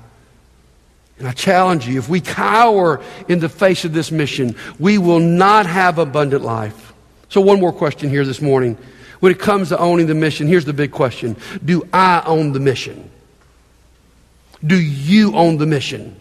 And 1.17 1.27
I 1.27 1.31
challenge 1.31 1.87
you 1.87 1.97
if 1.97 2.07
we 2.07 2.21
cower 2.21 3.01
in 3.27 3.39
the 3.39 3.49
face 3.49 3.83
of 3.85 3.93
this 3.93 4.11
mission, 4.11 4.55
we 4.77 4.97
will 4.97 5.19
not 5.19 5.65
have 5.65 5.97
abundant 5.97 6.43
life. 6.43 6.93
So, 7.29 7.41
one 7.41 7.59
more 7.59 7.73
question 7.73 8.09
here 8.09 8.25
this 8.25 8.41
morning. 8.41 8.77
When 9.21 9.31
it 9.31 9.39
comes 9.39 9.69
to 9.69 9.79
owning 9.79 10.07
the 10.07 10.13
mission, 10.13 10.47
here's 10.47 10.65
the 10.65 10.73
big 10.73 10.91
question 10.91 11.37
Do 11.63 11.87
I 11.93 12.21
own 12.25 12.51
the 12.51 12.59
mission? 12.59 13.09
Do 14.65 14.79
you 14.79 15.35
own 15.35 15.57
the 15.57 15.65
mission? 15.65 16.15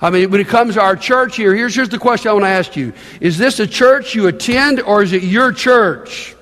I 0.00 0.10
mean, 0.10 0.30
when 0.30 0.40
it 0.40 0.48
comes 0.48 0.74
to 0.74 0.82
our 0.82 0.96
church 0.96 1.36
here, 1.36 1.54
here's, 1.54 1.74
here's 1.74 1.88
the 1.88 1.98
question 1.98 2.28
I 2.28 2.32
want 2.34 2.44
to 2.44 2.48
ask 2.48 2.76
you 2.76 2.92
Is 3.20 3.38
this 3.38 3.60
a 3.60 3.66
church 3.66 4.14
you 4.14 4.26
attend 4.26 4.80
or 4.80 5.02
is 5.02 5.12
it 5.12 5.22
your 5.22 5.52
church? 5.52 6.34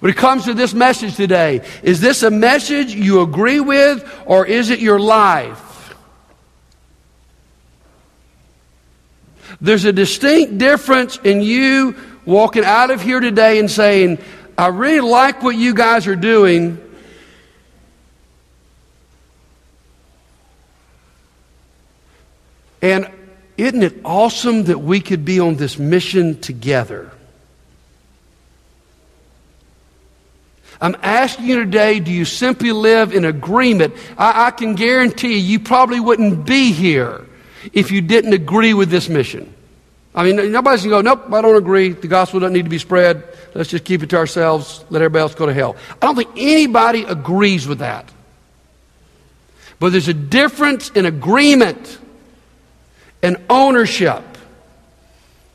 When 0.00 0.10
it 0.10 0.16
comes 0.16 0.44
to 0.44 0.54
this 0.54 0.74
message 0.74 1.16
today, 1.16 1.62
is 1.82 2.00
this 2.00 2.22
a 2.22 2.30
message 2.30 2.94
you 2.94 3.20
agree 3.20 3.60
with 3.60 4.08
or 4.26 4.46
is 4.46 4.70
it 4.70 4.78
your 4.78 5.00
life? 5.00 5.94
There's 9.60 9.84
a 9.84 9.92
distinct 9.92 10.58
difference 10.58 11.18
in 11.24 11.40
you 11.40 11.96
walking 12.24 12.64
out 12.64 12.90
of 12.90 13.02
here 13.02 13.18
today 13.18 13.58
and 13.58 13.68
saying, 13.68 14.18
I 14.56 14.68
really 14.68 15.00
like 15.00 15.42
what 15.42 15.56
you 15.56 15.74
guys 15.74 16.06
are 16.06 16.16
doing, 16.16 16.78
And 22.80 23.10
isn't 23.56 23.82
it 23.82 24.00
awesome 24.04 24.64
that 24.64 24.78
we 24.78 25.00
could 25.00 25.24
be 25.24 25.40
on 25.40 25.56
this 25.56 25.78
mission 25.78 26.40
together? 26.40 27.10
I'm 30.80 30.96
asking 31.02 31.46
you 31.46 31.56
today 31.56 31.98
do 31.98 32.12
you 32.12 32.24
simply 32.24 32.70
live 32.70 33.12
in 33.12 33.24
agreement? 33.24 33.94
I, 34.16 34.46
I, 34.46 34.50
can 34.52 34.74
guarantee 34.76 35.36
you, 35.38 35.58
you 35.58 35.60
probably 35.60 35.98
wouldn't 35.98 36.46
be 36.46 36.70
here 36.72 37.26
if 37.72 37.90
you 37.90 38.00
didn't 38.00 38.32
agree 38.32 38.74
with 38.74 38.88
this 38.88 39.08
mission. 39.08 39.52
I 40.14 40.24
mean, 40.24 40.52
nobody's 40.52 40.84
going 40.84 41.04
to 41.04 41.10
go, 41.10 41.16
nope, 41.16 41.32
I 41.32 41.40
don't 41.42 41.56
agree. 41.56 41.90
The 41.90 42.08
gospel 42.08 42.40
doesn't 42.40 42.52
need 42.52 42.64
to 42.64 42.70
be 42.70 42.78
spread. 42.78 43.24
Let's 43.54 43.70
just 43.70 43.84
keep 43.84 44.02
it 44.02 44.10
to 44.10 44.16
ourselves. 44.16 44.84
Let 44.90 45.02
everybody 45.02 45.22
else 45.22 45.34
go 45.34 45.46
to 45.46 45.54
hell. 45.54 45.76
I 46.00 46.06
don't 46.06 46.16
think 46.16 46.30
anybody 46.36 47.02
agrees 47.02 47.66
with 47.66 47.80
that. 47.80 48.10
But 49.80 49.92
there's 49.92 50.08
a 50.08 50.14
difference 50.14 50.90
in 50.90 51.06
agreement 51.06 51.98
and 53.22 53.36
ownership. 53.48 54.24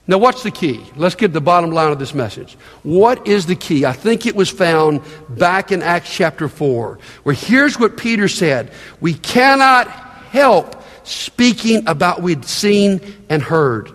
Now, 0.05 0.17
what's 0.17 0.43
the 0.43 0.51
key? 0.51 0.85
Let's 0.97 1.15
get 1.15 1.31
the 1.31 1.39
bottom 1.39 1.71
line 1.71 1.91
of 1.91 1.99
this 1.99 2.13
message. 2.13 2.55
What 2.83 3.25
is 3.25 3.45
the 3.45 3.55
key? 3.55 3.85
I 3.85 3.93
think 3.93 4.25
it 4.25 4.35
was 4.35 4.49
found 4.49 5.01
back 5.29 5.71
in 5.71 5.81
Acts 5.81 6.13
chapter 6.13 6.49
4, 6.49 6.99
where 7.23 7.35
here's 7.35 7.79
what 7.79 7.95
Peter 7.95 8.27
said 8.27 8.71
We 8.99 9.13
cannot 9.13 9.87
help 9.87 10.83
speaking 11.05 11.87
about 11.87 12.17
what 12.17 12.23
we'd 12.23 12.45
seen 12.45 12.99
and 13.29 13.41
heard. 13.41 13.89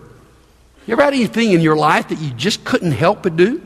You 0.87 0.93
ever 0.93 1.03
had 1.03 1.13
anything 1.13 1.51
in 1.51 1.61
your 1.61 1.75
life 1.75 2.07
that 2.07 2.19
you 2.19 2.31
just 2.31 2.63
couldn't 2.63 2.93
help 2.93 3.21
but 3.21 3.35
do? 3.35 3.61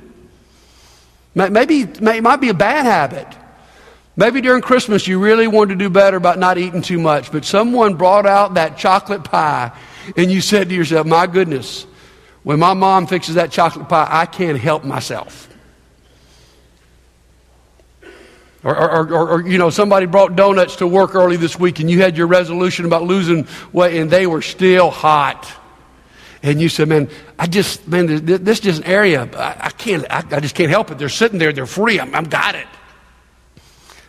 Maybe 1.36 1.82
it 1.82 2.02
might 2.02 2.42
be 2.42 2.50
a 2.50 2.54
bad 2.54 2.86
habit. 2.86 3.28
Maybe 4.16 4.42
during 4.42 4.62
Christmas 4.62 5.08
you 5.08 5.20
really 5.20 5.48
wanted 5.48 5.80
to 5.80 5.86
do 5.86 5.90
better 5.90 6.18
about 6.18 6.38
not 6.38 6.58
eating 6.58 6.82
too 6.82 7.00
much, 7.00 7.32
but 7.32 7.46
someone 7.46 7.96
brought 7.96 8.26
out 8.26 8.56
that 8.56 8.78
chocolate 8.78 9.24
pie 9.24 9.72
and 10.18 10.32
you 10.32 10.42
said 10.42 10.70
to 10.70 10.76
yourself, 10.76 11.08
My 11.08 11.28
goodness, 11.28 11.86
when 12.44 12.60
my 12.60 12.74
mom 12.74 13.08
fixes 13.08 13.36
that 13.36 13.52
chocolate 13.52 13.90
pie, 13.90 14.08
I 14.10 14.26
can't 14.26 14.60
help 14.60 14.84
myself. 14.84 15.50
Or, 18.64 18.78
or, 18.78 19.14
or, 19.14 19.30
or, 19.30 19.48
you 19.48 19.58
know, 19.58 19.70
somebody 19.70 20.06
brought 20.06 20.38
donuts 20.38 20.78
to 20.78 20.88
work 20.88 21.16
early 21.16 21.36
this 21.36 21.60
week 21.60 21.82
and 21.82 21.92
you 21.92 22.02
had 22.02 22.16
your 22.16 22.28
resolution 22.28 22.86
about 22.86 23.04
losing 23.04 23.46
weight 23.74 24.00
and 24.00 24.10
they 24.10 24.26
were 24.26 24.42
still 24.42 24.90
hot. 24.90 25.52
And 26.42 26.62
you 26.62 26.70
said, 26.70 26.88
man, 26.88 27.10
I 27.38 27.48
just, 27.48 27.88
man, 27.88 28.26
this 28.26 28.60
is 28.60 28.60
just 28.62 28.82
an 28.82 28.86
area, 28.86 29.30
I, 29.36 29.68
I 29.68 29.70
can't, 29.70 30.06
I, 30.10 30.24
I, 30.32 30.40
just 30.40 30.56
can't 30.56 30.70
help 30.70 30.92
it. 30.92 30.98
They're 30.98 31.10
sitting 31.10 31.40
there, 31.40 31.52
they're 31.52 31.66
free, 31.66 32.00
I'm, 32.00 32.16
I've 32.16 32.30
got 32.30 32.56
it. 32.56 32.68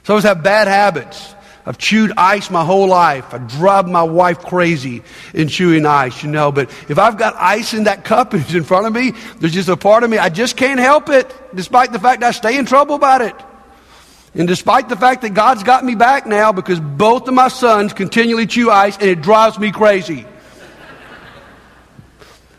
Some 0.04 0.16
of 0.16 0.24
us 0.24 0.28
have 0.28 0.42
bad 0.42 0.68
habits. 0.68 1.34
I've 1.66 1.78
chewed 1.78 2.12
ice 2.16 2.50
my 2.50 2.64
whole 2.64 2.86
life. 2.86 3.32
I 3.32 3.38
drive 3.38 3.88
my 3.88 4.02
wife 4.02 4.40
crazy 4.40 5.02
in 5.32 5.48
chewing 5.48 5.86
ice, 5.86 6.22
you 6.22 6.30
know. 6.30 6.52
But 6.52 6.70
if 6.88 6.98
I've 6.98 7.16
got 7.16 7.34
ice 7.36 7.72
in 7.72 7.84
that 7.84 8.04
cup 8.04 8.32
and 8.34 8.42
it's 8.42 8.54
in 8.54 8.64
front 8.64 8.86
of 8.86 8.92
me, 8.92 9.12
there's 9.38 9.54
just 9.54 9.68
a 9.68 9.76
part 9.76 10.04
of 10.04 10.10
me, 10.10 10.18
I 10.18 10.28
just 10.28 10.56
can't 10.56 10.80
help 10.80 11.08
it, 11.08 11.32
despite 11.54 11.92
the 11.92 11.98
fact 11.98 12.22
I 12.22 12.32
stay 12.32 12.58
in 12.58 12.66
trouble 12.66 12.94
about 12.94 13.22
it. 13.22 13.34
And 14.34 14.48
despite 14.48 14.88
the 14.88 14.96
fact 14.96 15.22
that 15.22 15.30
God's 15.30 15.62
got 15.62 15.84
me 15.84 15.94
back 15.94 16.26
now 16.26 16.50
because 16.50 16.80
both 16.80 17.28
of 17.28 17.34
my 17.34 17.48
sons 17.48 17.92
continually 17.92 18.46
chew 18.46 18.68
ice 18.68 18.96
and 18.96 19.08
it 19.08 19.22
drives 19.22 19.58
me 19.58 19.70
crazy. 19.70 20.26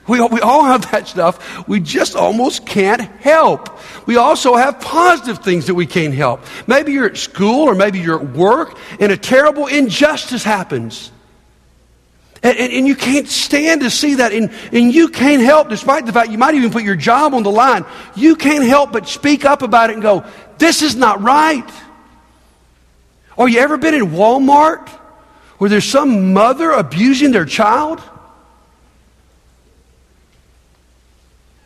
We, 0.08 0.22
we 0.22 0.40
all 0.40 0.64
have 0.64 0.92
that 0.92 1.08
stuff. 1.08 1.68
We 1.68 1.80
just 1.80 2.16
almost 2.16 2.66
can't 2.66 3.02
help. 3.02 3.80
We 4.06 4.18
also 4.18 4.56
have 4.56 4.80
positive 4.80 5.40
things 5.40 5.66
that 5.68 5.74
we 5.74 5.88
can't 5.88 6.14
help. 6.14 6.42
Maybe 6.68 6.92
you're 6.92 7.08
at 7.08 7.18
school 7.18 7.68
or 7.68 7.74
maybe 7.74 8.00
you're 8.00 8.20
at 8.20 8.30
work 8.30 8.78
and 9.00 9.12
a 9.12 9.18
terrible 9.18 9.66
injustice 9.68 10.44
happens. 10.44 11.12
And, 12.44 12.58
and, 12.60 12.74
and, 12.74 12.88
you 12.88 12.96
can't 12.96 13.28
stand 13.28 13.82
to 13.82 13.90
see 13.90 14.16
that. 14.16 14.32
And, 14.32 14.52
and 14.72 14.94
you 14.94 15.08
can't 15.08 15.42
help, 15.42 15.70
despite 15.70 16.06
the 16.06 16.14
fact 16.14 16.30
you 16.30 16.38
might 16.38 16.54
even 16.54 16.70
put 16.70 16.84
your 16.84 16.96
job 16.96 17.34
on 17.34 17.42
the 17.42 17.50
line, 17.50 17.86
you 18.16 18.36
can't 18.36 18.64
help 18.64 18.92
but 18.92 19.08
speak 19.08 19.46
up 19.46 19.64
about 19.64 19.90
it 19.90 19.94
and 19.94 20.04
go, 20.04 20.24
this 20.60 20.84
is 20.84 20.96
not 20.96 21.24
right. 21.24 21.68
Or 23.36 23.50
you 23.50 23.60
ever 23.60 23.78
been 23.78 23.96
in 23.96 24.12
Walmart 24.12 24.88
where 25.58 25.72
there's 25.72 25.86
some 25.86 26.34
mother 26.34 26.70
abusing 26.70 27.32
their 27.32 27.46
child? 27.46 28.00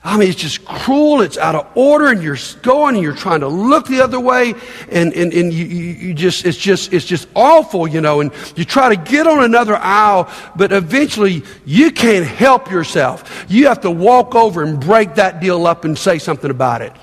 I 0.01 0.17
mean, 0.17 0.29
it's 0.29 0.39
just 0.39 0.63
cruel. 0.63 1.21
It's 1.21 1.37
out 1.37 1.55
of 1.55 1.67
order, 1.75 2.07
and 2.07 2.23
you're 2.23 2.37
going 2.61 2.95
and 2.95 3.03
you're 3.03 3.15
trying 3.15 3.41
to 3.41 3.49
look 3.49 3.85
the 3.87 4.01
other 4.01 4.19
way, 4.19 4.53
and, 4.89 5.13
and, 5.13 5.33
and 5.33 5.53
you, 5.53 5.65
you 5.65 6.13
just, 6.13 6.45
it's 6.45 6.57
just, 6.57 6.93
it's 6.93 7.05
just 7.05 7.27
awful, 7.35 7.85
you 7.85 7.99
know, 7.99 8.21
and 8.21 8.31
you 8.55 8.63
try 8.63 8.95
to 8.95 9.11
get 9.11 9.27
on 9.27 9.43
another 9.43 9.75
aisle, 9.75 10.31
but 10.55 10.71
eventually 10.71 11.43
you 11.65 11.91
can't 11.91 12.25
help 12.25 12.71
yourself. 12.71 13.45
You 13.49 13.67
have 13.67 13.81
to 13.81 13.91
walk 13.91 14.35
over 14.35 14.63
and 14.63 14.79
break 14.79 15.15
that 15.15 15.41
deal 15.41 15.67
up 15.67 15.83
and 15.83 15.97
say 15.97 16.17
something 16.17 16.49
about 16.49 16.81
it. 16.81 16.93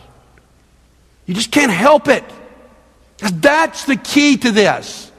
You 1.26 1.34
just 1.34 1.52
can't 1.52 1.72
help 1.72 2.08
it. 2.08 2.24
That's 3.18 3.84
the 3.84 3.96
key 3.96 4.38
to 4.38 4.50
this. 4.52 5.12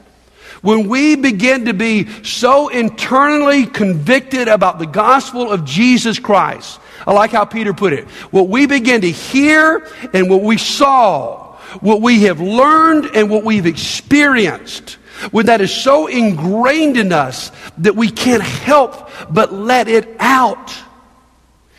When 0.62 0.88
we 0.88 1.14
begin 1.14 1.66
to 1.66 1.74
be 1.74 2.12
so 2.24 2.68
internally 2.68 3.66
convicted 3.66 4.48
about 4.48 4.80
the 4.80 4.86
gospel 4.86 5.52
of 5.52 5.64
Jesus 5.64 6.18
Christ, 6.18 6.80
I 7.06 7.12
like 7.12 7.30
how 7.30 7.44
Peter 7.44 7.72
put 7.72 7.92
it. 7.92 8.06
What 8.30 8.48
we 8.48 8.66
begin 8.66 9.00
to 9.02 9.10
hear 9.10 9.86
and 10.12 10.28
what 10.28 10.42
we 10.42 10.58
saw, 10.58 11.56
what 11.80 12.00
we 12.00 12.22
have 12.24 12.40
learned 12.40 13.10
and 13.14 13.30
what 13.30 13.44
we've 13.44 13.66
experienced, 13.66 14.94
when 15.30 15.46
that 15.46 15.60
is 15.60 15.72
so 15.74 16.06
ingrained 16.06 16.96
in 16.96 17.12
us 17.12 17.50
that 17.78 17.96
we 17.96 18.10
can't 18.10 18.42
help 18.42 19.10
but 19.30 19.52
let 19.52 19.88
it 19.88 20.08
out, 20.18 20.74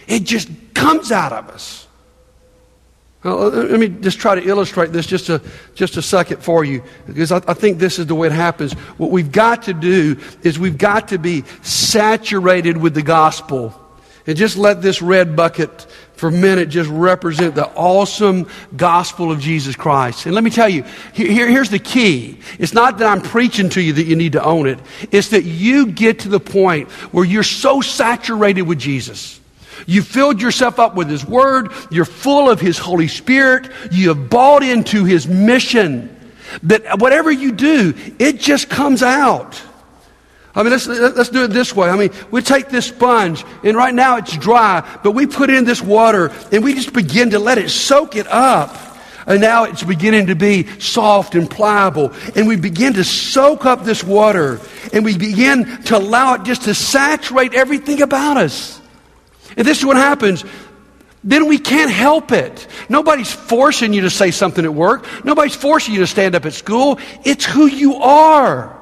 it 0.08 0.24
just 0.24 0.50
comes 0.74 1.12
out 1.12 1.32
of 1.34 1.50
us. 1.50 1.88
Well, 3.24 3.48
uh, 3.48 3.50
let 3.50 3.80
me 3.80 3.90
just 3.90 4.20
try 4.20 4.36
to 4.36 4.42
illustrate 4.42 4.94
this 4.94 5.06
just 5.06 5.30
a, 5.30 5.42
just 5.76 5.98
a 5.98 6.02
second 6.02 6.42
for 6.42 6.64
you, 6.64 6.84
because 7.06 7.32
I, 7.32 7.42
I 7.48 7.54
think 7.54 7.78
this 7.78 8.00
is 8.00 8.08
the 8.08 8.16
way 8.16 8.28
it 8.28 8.34
happens. 8.34 8.74
What 8.98 9.12
we've 9.12 9.32
got 9.32 9.64
to 9.64 9.74
do 9.74 10.18
is 10.42 10.58
we've 10.58 10.78
got 10.78 11.10
to 11.10 11.18
be 11.18 11.44
saturated 11.62 12.78
with 12.78 12.94
the 12.94 13.02
gospel. 13.02 13.79
And 14.30 14.38
just 14.38 14.58
let 14.58 14.84
this 14.84 15.02
red 15.02 15.36
bucket 15.36 15.88
for 16.14 16.30
a 16.30 16.32
minute 16.32 16.70
just 16.70 16.88
represent 16.88 17.56
the 17.56 17.68
awesome 17.70 18.48
gospel 18.78 19.32
of 19.32 19.40
Jesus 19.40 19.76
Christ. 19.76 20.28
And 20.28 20.36
let 20.36 20.44
me 20.44 20.52
tell 20.52 20.70
you, 20.70 20.84
here, 21.14 21.50
here's 21.50 21.72
the 21.72 21.80
key. 21.80 22.38
It's 22.60 22.76
not 22.76 23.00
that 23.00 23.08
I'm 23.08 23.24
preaching 23.24 23.70
to 23.70 23.82
you 23.82 23.94
that 23.94 24.04
you 24.04 24.16
need 24.16 24.34
to 24.34 24.44
own 24.44 24.68
it. 24.68 24.78
It's 25.12 25.30
that 25.30 25.46
you 25.46 25.88
get 25.88 26.20
to 26.20 26.30
the 26.30 26.40
point 26.40 26.92
where 27.12 27.26
you're 27.26 27.42
so 27.42 27.82
saturated 27.82 28.62
with 28.62 28.78
Jesus 28.78 29.40
you 29.88 30.02
filled 30.02 30.42
yourself 30.42 30.78
up 30.78 30.96
with 30.96 31.10
His 31.10 31.26
Word. 31.26 31.72
You're 31.90 32.04
full 32.04 32.50
of 32.50 32.60
His 32.60 32.78
Holy 32.78 33.08
Spirit. 33.08 33.72
You 33.92 34.10
have 34.10 34.30
bought 34.30 34.62
into 34.62 35.06
His 35.06 35.26
mission. 35.28 36.16
That 36.64 37.00
whatever 37.00 37.32
you 37.32 37.52
do, 37.52 37.94
it 38.20 38.40
just 38.40 38.70
comes 38.70 39.02
out. 39.02 39.62
I 40.56 40.64
mean, 40.64 40.72
let's, 40.72 40.88
let's 40.88 41.30
do 41.30 41.44
it 41.44 41.50
this 41.50 41.76
way. 41.76 41.90
I 41.90 41.96
mean, 41.96 42.12
we 42.32 42.42
take 42.42 42.70
this 42.70 42.88
sponge, 42.88 43.46
and 43.64 43.78
right 43.78 43.94
now 43.94 44.18
it's 44.18 44.36
dry, 44.36 45.00
but 45.04 45.12
we 45.12 45.28
put 45.28 45.50
in 45.50 45.64
this 45.64 45.82
water, 45.82 46.32
and 46.52 46.64
we 46.64 46.74
just 46.74 46.92
begin 46.92 47.32
to 47.32 47.40
let 47.40 47.58
it 47.58 47.70
soak 47.70 48.16
it 48.16 48.28
up. 48.28 48.76
And 49.28 49.42
now 49.42 49.66
it's 49.66 49.84
beginning 49.84 50.28
to 50.28 50.36
be 50.36 50.66
soft 50.80 51.36
and 51.36 51.48
pliable. 51.48 52.14
And 52.36 52.48
we 52.48 52.56
begin 52.56 52.94
to 52.94 53.04
soak 53.04 53.64
up 53.64 53.84
this 53.84 54.04
water, 54.04 54.60
and 54.92 55.06
we 55.06 55.16
begin 55.18 55.84
to 55.84 55.98
allow 55.98 56.34
it 56.34 56.44
just 56.44 56.64
to 56.64 56.74
saturate 56.74 57.54
everything 57.54 58.02
about 58.02 58.38
us. 58.38 58.82
And 59.56 59.68
this 59.68 59.80
is 59.80 59.86
what 59.86 59.98
happens. 59.98 60.44
Then 61.24 61.48
we 61.48 61.60
can't 61.60 61.92
help 61.92 62.32
it. 62.32 62.66
Nobody's 62.88 63.32
forcing 63.32 63.94
you 63.94 64.02
to 64.02 64.10
say 64.10 64.32
something 64.32 64.66
at 64.66 64.74
work. 64.74 65.06
Nobody's 65.24 65.56
forcing 65.56 65.94
you 65.94 66.00
to 66.00 66.08
stand 66.08 66.34
up 66.34 66.46
at 66.46 66.54
school. 66.54 66.98
It's 67.24 67.46
who 67.46 67.68
you 67.68 67.98
are. 67.98 68.79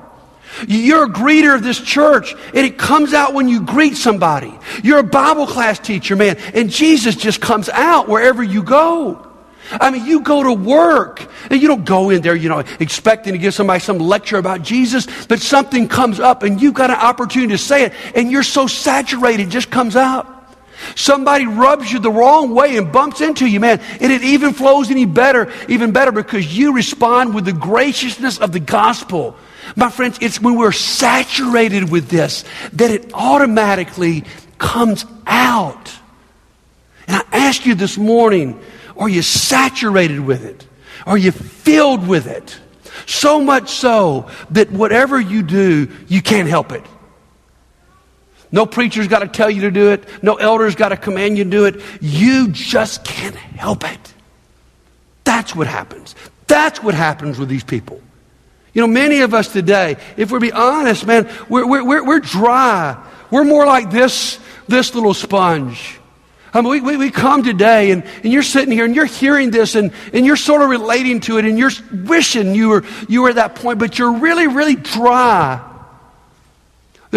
You're 0.67 1.05
a 1.05 1.09
greeter 1.09 1.55
of 1.55 1.63
this 1.63 1.79
church, 1.79 2.33
and 2.33 2.65
it 2.65 2.77
comes 2.77 3.13
out 3.13 3.33
when 3.33 3.47
you 3.49 3.61
greet 3.61 3.97
somebody. 3.97 4.57
You're 4.83 4.99
a 4.99 5.03
Bible 5.03 5.47
class 5.47 5.79
teacher, 5.79 6.15
man, 6.15 6.37
and 6.53 6.69
Jesus 6.69 7.15
just 7.15 7.41
comes 7.41 7.69
out 7.69 8.07
wherever 8.07 8.41
you 8.41 8.63
go. 8.63 9.23
I 9.69 9.91
mean, 9.91 10.05
you 10.05 10.21
go 10.21 10.43
to 10.43 10.53
work 10.53 11.27
and 11.49 11.61
you 11.61 11.67
don't 11.67 11.83
go 11.83 12.09
in 12.09 12.21
there, 12.21 12.35
you 12.35 12.47
know, 12.47 12.59
expecting 12.79 13.33
to 13.33 13.37
give 13.37 13.53
somebody 13.53 13.81
some 13.81 13.97
lecture 13.97 14.37
about 14.37 14.61
Jesus, 14.61 15.07
but 15.25 15.39
something 15.39 15.89
comes 15.89 16.21
up 16.21 16.43
and 16.43 16.61
you've 16.61 16.73
got 16.73 16.89
an 16.89 16.95
opportunity 16.95 17.51
to 17.51 17.57
say 17.57 17.83
it, 17.83 17.93
and 18.15 18.31
you're 18.31 18.43
so 18.43 18.67
saturated, 18.67 19.47
it 19.47 19.49
just 19.49 19.69
comes 19.69 19.95
out. 19.95 20.36
Somebody 20.95 21.45
rubs 21.45 21.91
you 21.91 21.99
the 21.99 22.11
wrong 22.11 22.53
way 22.53 22.77
and 22.77 22.91
bumps 22.91 23.21
into 23.21 23.47
you, 23.47 23.59
man, 23.59 23.79
and 23.99 24.11
it 24.11 24.23
even 24.23 24.53
flows 24.53 24.91
any 24.91 25.05
better, 25.05 25.51
even 25.67 25.91
better 25.91 26.11
because 26.11 26.55
you 26.55 26.73
respond 26.73 27.33
with 27.33 27.45
the 27.45 27.53
graciousness 27.53 28.37
of 28.39 28.51
the 28.51 28.59
gospel. 28.59 29.35
My 29.75 29.89
friends, 29.89 30.17
it's 30.21 30.39
when 30.39 30.55
we're 30.55 30.71
saturated 30.71 31.91
with 31.91 32.09
this 32.09 32.43
that 32.73 32.91
it 32.91 33.13
automatically 33.13 34.23
comes 34.57 35.05
out. 35.25 35.93
And 37.07 37.17
I 37.17 37.23
ask 37.31 37.65
you 37.65 37.75
this 37.75 37.97
morning, 37.97 38.59
are 38.97 39.09
you 39.09 39.21
saturated 39.21 40.19
with 40.19 40.45
it? 40.45 40.67
Are 41.05 41.17
you 41.17 41.31
filled 41.31 42.07
with 42.07 42.27
it? 42.27 42.59
So 43.05 43.41
much 43.41 43.69
so 43.69 44.29
that 44.51 44.71
whatever 44.71 45.19
you 45.19 45.43
do, 45.43 45.89
you 46.07 46.21
can't 46.21 46.49
help 46.49 46.71
it. 46.71 46.83
No 48.51 48.65
preacher's 48.65 49.07
got 49.07 49.19
to 49.19 49.27
tell 49.27 49.49
you 49.49 49.61
to 49.61 49.71
do 49.71 49.91
it. 49.91 50.23
No 50.23 50.35
elder's 50.35 50.75
got 50.75 50.89
to 50.89 50.97
command 50.97 51.37
you 51.37 51.43
to 51.43 51.49
do 51.49 51.65
it. 51.65 51.81
You 52.01 52.49
just 52.49 53.03
can't 53.03 53.35
help 53.35 53.83
it. 53.83 54.13
That's 55.23 55.53
what 55.55 55.67
happens. 55.67 56.15
That's 56.47 56.81
what 56.81 56.93
happens 56.93 57.37
with 57.37 57.49
these 57.49 57.63
people. 57.63 58.01
You 58.73 58.81
know, 58.81 58.87
many 58.87 59.21
of 59.21 59.33
us 59.33 59.51
today, 59.51 59.97
if 60.15 60.31
we 60.31 60.39
be 60.39 60.51
honest, 60.51 61.05
man, 61.05 61.29
we're, 61.49 61.67
we're, 61.67 62.05
we're, 62.05 62.19
dry. 62.19 63.03
We're 63.31 63.43
more 63.43 63.65
like 63.65 63.91
this, 63.91 64.39
this 64.67 64.95
little 64.95 65.13
sponge. 65.13 65.99
I 66.53 66.61
mean, 66.61 66.69
we, 66.69 66.81
we, 66.81 66.97
we 66.97 67.11
come 67.11 67.43
today 67.43 67.91
and, 67.91 68.03
and 68.23 68.31
you're 68.31 68.43
sitting 68.43 68.71
here 68.71 68.85
and 68.85 68.95
you're 68.95 69.05
hearing 69.05 69.51
this 69.51 69.75
and, 69.75 69.91
and 70.13 70.25
you're 70.25 70.37
sort 70.37 70.61
of 70.61 70.69
relating 70.69 71.19
to 71.21 71.37
it 71.37 71.45
and 71.45 71.57
you're 71.57 71.71
wishing 71.91 72.55
you 72.55 72.69
were, 72.69 72.83
you 73.09 73.23
were 73.23 73.29
at 73.29 73.35
that 73.35 73.55
point, 73.55 73.79
but 73.79 73.99
you're 73.99 74.13
really, 74.13 74.47
really 74.47 74.75
dry. 74.75 75.76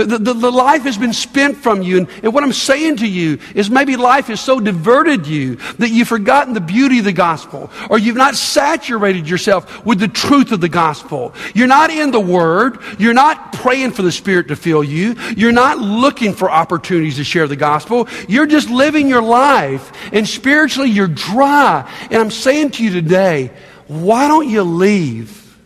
The, 0.05 0.19
the, 0.19 0.33
the, 0.33 0.51
life 0.51 0.83
has 0.83 0.97
been 0.97 1.13
spent 1.13 1.57
from 1.57 1.83
you. 1.83 1.99
And, 1.99 2.09
and 2.23 2.33
what 2.33 2.43
I'm 2.43 2.53
saying 2.53 2.99
to 2.99 3.07
you 3.07 3.39
is 3.55 3.71
maybe 3.71 3.97
life 3.97 4.29
has 4.29 4.41
so 4.41 4.61
diverted 4.61 5.27
you 5.27 5.57
that 5.79 5.91
you've 5.91 6.09
forgotten 6.09 6.55
the 6.55 6.61
beauty 6.61 7.01
of 7.01 7.05
the 7.05 7.13
gospel, 7.13 7.71
or 7.91 7.99
you've 7.99 8.17
not 8.17 8.35
saturated 8.35 9.29
yourself 9.29 9.85
with 9.85 10.01
the 10.01 10.09
truth 10.09 10.53
of 10.53 10.61
the 10.61 10.69
gospel. 10.69 11.35
You're 11.55 11.67
not 11.67 11.91
in 11.91 12.11
the 12.11 12.21
Word. 12.21 12.79
You're 12.99 13.15
not 13.15 13.53
praying 13.53 13.93
for 13.93 14.03
the 14.03 14.13
Spirit 14.13 14.49
to 14.49 14.57
fill 14.57 14.83
you. 14.83 15.17
You're 15.37 15.53
not 15.53 15.79
looking 15.79 16.33
for 16.33 16.51
opportunities 16.51 17.17
to 17.17 17.25
share 17.25 17.47
the 17.47 17.57
gospel. 17.57 18.09
You're 18.29 18.47
just 18.47 18.71
living 18.71 19.09
your 19.09 19.23
life, 19.23 19.93
and 20.13 20.27
spiritually 20.27 20.91
you're 20.91 21.09
dry. 21.09 21.91
And 22.11 22.21
I'm 22.21 22.31
saying 22.31 22.73
to 22.73 22.85
you 22.85 22.91
today, 22.91 23.51
why 23.87 24.29
don't 24.29 24.49
you 24.49 24.63
leave 24.63 25.59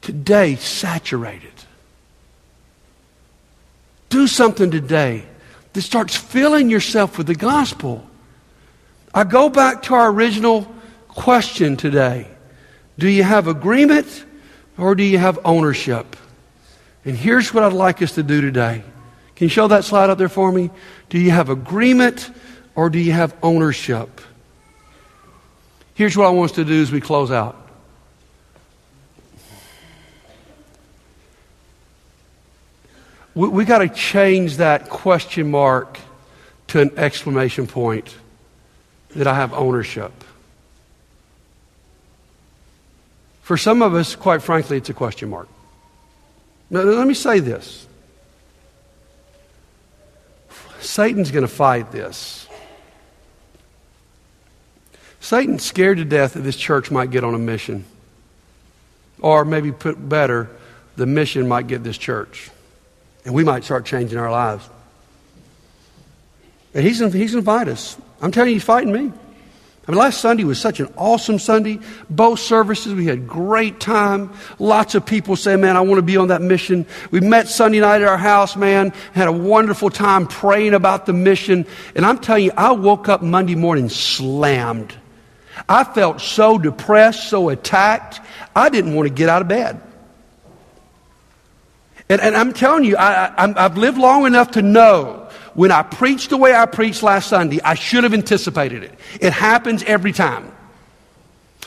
today 0.00 0.56
saturated? 0.56 1.57
Do 4.18 4.26
something 4.26 4.72
today 4.72 5.22
that 5.74 5.82
starts 5.82 6.16
filling 6.16 6.70
yourself 6.70 7.18
with 7.18 7.28
the 7.28 7.36
gospel. 7.36 8.04
I 9.14 9.22
go 9.22 9.48
back 9.48 9.84
to 9.84 9.94
our 9.94 10.10
original 10.10 10.66
question 11.06 11.76
today 11.76 12.26
Do 12.98 13.08
you 13.08 13.22
have 13.22 13.46
agreement 13.46 14.24
or 14.76 14.96
do 14.96 15.04
you 15.04 15.18
have 15.18 15.38
ownership? 15.44 16.16
And 17.04 17.16
here's 17.16 17.54
what 17.54 17.62
I'd 17.62 17.72
like 17.72 18.02
us 18.02 18.16
to 18.16 18.24
do 18.24 18.40
today. 18.40 18.82
Can 19.36 19.44
you 19.44 19.50
show 19.50 19.68
that 19.68 19.84
slide 19.84 20.10
up 20.10 20.18
there 20.18 20.28
for 20.28 20.50
me? 20.50 20.70
Do 21.10 21.18
you 21.20 21.30
have 21.30 21.48
agreement 21.48 22.28
or 22.74 22.90
do 22.90 22.98
you 22.98 23.12
have 23.12 23.36
ownership? 23.40 24.20
Here's 25.94 26.16
what 26.16 26.26
I 26.26 26.30
want 26.30 26.50
us 26.50 26.56
to 26.56 26.64
do 26.64 26.82
as 26.82 26.90
we 26.90 27.00
close 27.00 27.30
out. 27.30 27.67
We, 33.38 33.48
we 33.48 33.64
got 33.64 33.78
to 33.78 33.88
change 33.88 34.56
that 34.56 34.88
question 34.88 35.48
mark 35.48 36.00
to 36.66 36.80
an 36.80 36.90
exclamation 36.96 37.68
point 37.68 38.16
that 39.10 39.28
I 39.28 39.34
have 39.34 39.52
ownership. 39.54 40.12
For 43.42 43.56
some 43.56 43.80
of 43.80 43.94
us, 43.94 44.16
quite 44.16 44.42
frankly, 44.42 44.76
it's 44.76 44.90
a 44.90 44.94
question 44.94 45.30
mark. 45.30 45.48
Now, 46.68 46.82
let 46.82 47.06
me 47.06 47.14
say 47.14 47.38
this 47.38 47.86
Satan's 50.80 51.30
going 51.30 51.46
to 51.46 51.48
fight 51.48 51.92
this. 51.92 52.48
Satan's 55.20 55.62
scared 55.62 55.98
to 55.98 56.04
death 56.04 56.32
that 56.32 56.40
this 56.40 56.56
church 56.56 56.90
might 56.90 57.12
get 57.12 57.22
on 57.22 57.36
a 57.36 57.38
mission. 57.38 57.84
Or 59.20 59.44
maybe 59.44 59.70
put 59.70 60.08
better, 60.08 60.50
the 60.96 61.06
mission 61.06 61.46
might 61.46 61.68
get 61.68 61.84
this 61.84 61.98
church. 61.98 62.50
And 63.24 63.34
we 63.34 63.44
might 63.44 63.64
start 63.64 63.84
changing 63.84 64.18
our 64.18 64.30
lives. 64.30 64.68
And 66.74 66.84
he's, 66.84 66.98
he's 67.12 67.34
going 67.34 67.68
us. 67.68 67.96
I'm 68.20 68.30
telling 68.30 68.50
you, 68.50 68.56
he's 68.56 68.64
fighting 68.64 68.92
me. 68.92 69.12
I 69.88 69.90
mean, 69.90 69.98
last 70.00 70.20
Sunday 70.20 70.44
was 70.44 70.60
such 70.60 70.80
an 70.80 70.92
awesome 70.98 71.38
Sunday. 71.38 71.80
Both 72.10 72.40
services, 72.40 72.92
we 72.92 73.06
had 73.06 73.26
great 73.26 73.80
time. 73.80 74.30
Lots 74.58 74.94
of 74.94 75.06
people 75.06 75.34
say, 75.34 75.56
man, 75.56 75.78
I 75.78 75.80
want 75.80 75.96
to 75.96 76.02
be 76.02 76.18
on 76.18 76.28
that 76.28 76.42
mission. 76.42 76.84
We 77.10 77.20
met 77.20 77.48
Sunday 77.48 77.80
night 77.80 78.02
at 78.02 78.08
our 78.08 78.18
house, 78.18 78.54
man, 78.54 78.92
had 79.14 79.28
a 79.28 79.32
wonderful 79.32 79.88
time 79.88 80.26
praying 80.26 80.74
about 80.74 81.06
the 81.06 81.14
mission. 81.14 81.64
And 81.94 82.04
I'm 82.04 82.18
telling 82.18 82.44
you, 82.44 82.52
I 82.54 82.72
woke 82.72 83.08
up 83.08 83.22
Monday 83.22 83.54
morning 83.54 83.88
slammed. 83.88 84.94
I 85.66 85.84
felt 85.84 86.20
so 86.20 86.58
depressed, 86.58 87.30
so 87.30 87.48
attacked, 87.48 88.20
I 88.54 88.68
didn't 88.68 88.94
want 88.94 89.08
to 89.08 89.14
get 89.14 89.30
out 89.30 89.40
of 89.40 89.48
bed. 89.48 89.80
And, 92.08 92.20
and 92.20 92.36
I'm 92.36 92.52
telling 92.52 92.84
you, 92.84 92.96
I, 92.96 93.26
I, 93.26 93.64
I've 93.64 93.76
lived 93.76 93.98
long 93.98 94.26
enough 94.26 94.52
to 94.52 94.62
know 94.62 95.28
when 95.54 95.72
I 95.72 95.82
preached 95.82 96.30
the 96.30 96.36
way 96.36 96.54
I 96.54 96.66
preached 96.66 97.02
last 97.02 97.28
Sunday, 97.28 97.60
I 97.62 97.74
should 97.74 98.04
have 98.04 98.14
anticipated 98.14 98.84
it. 98.84 98.94
It 99.20 99.32
happens 99.32 99.82
every 99.82 100.12
time. 100.12 100.52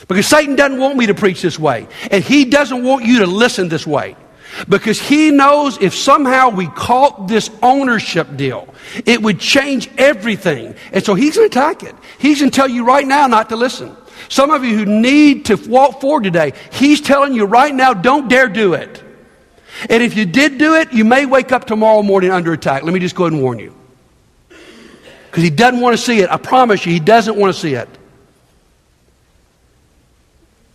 Because 0.08 0.26
Satan 0.26 0.56
doesn't 0.56 0.78
want 0.78 0.96
me 0.96 1.06
to 1.06 1.14
preach 1.14 1.42
this 1.42 1.58
way. 1.58 1.86
And 2.10 2.24
he 2.24 2.44
doesn't 2.44 2.82
want 2.82 3.04
you 3.04 3.20
to 3.20 3.26
listen 3.26 3.68
this 3.68 3.86
way. 3.86 4.16
Because 4.68 5.00
he 5.00 5.30
knows 5.30 5.80
if 5.80 5.94
somehow 5.94 6.50
we 6.50 6.66
caught 6.68 7.28
this 7.28 7.50
ownership 7.62 8.36
deal, 8.36 8.72
it 9.06 9.22
would 9.22 9.38
change 9.38 9.90
everything. 9.96 10.74
And 10.92 11.04
so 11.04 11.14
he's 11.14 11.36
going 11.36 11.48
to 11.48 11.58
attack 11.58 11.82
it. 11.82 11.94
He's 12.18 12.40
going 12.40 12.50
to 12.50 12.56
tell 12.56 12.68
you 12.68 12.84
right 12.84 13.06
now 13.06 13.26
not 13.26 13.48
to 13.50 13.56
listen. 13.56 13.96
Some 14.28 14.50
of 14.50 14.64
you 14.64 14.76
who 14.76 14.86
need 14.86 15.46
to 15.46 15.56
walk 15.68 16.00
forward 16.00 16.24
today, 16.24 16.52
he's 16.72 17.00
telling 17.00 17.34
you 17.34 17.44
right 17.44 17.74
now, 17.74 17.94
don't 17.94 18.28
dare 18.28 18.48
do 18.48 18.74
it. 18.74 19.02
And 19.88 20.02
if 20.02 20.16
you 20.16 20.26
did 20.26 20.58
do 20.58 20.74
it, 20.74 20.92
you 20.92 21.04
may 21.04 21.26
wake 21.26 21.52
up 21.52 21.66
tomorrow 21.66 22.02
morning 22.02 22.30
under 22.30 22.52
attack. 22.52 22.82
Let 22.82 22.92
me 22.92 23.00
just 23.00 23.14
go 23.14 23.24
ahead 23.24 23.32
and 23.32 23.42
warn 23.42 23.58
you. 23.58 23.74
Because 25.26 25.42
he 25.42 25.50
doesn't 25.50 25.80
want 25.80 25.96
to 25.96 26.02
see 26.02 26.20
it. 26.20 26.30
I 26.30 26.36
promise 26.36 26.84
you, 26.84 26.92
he 26.92 27.00
doesn't 27.00 27.36
want 27.36 27.54
to 27.54 27.58
see 27.58 27.74
it. 27.74 27.88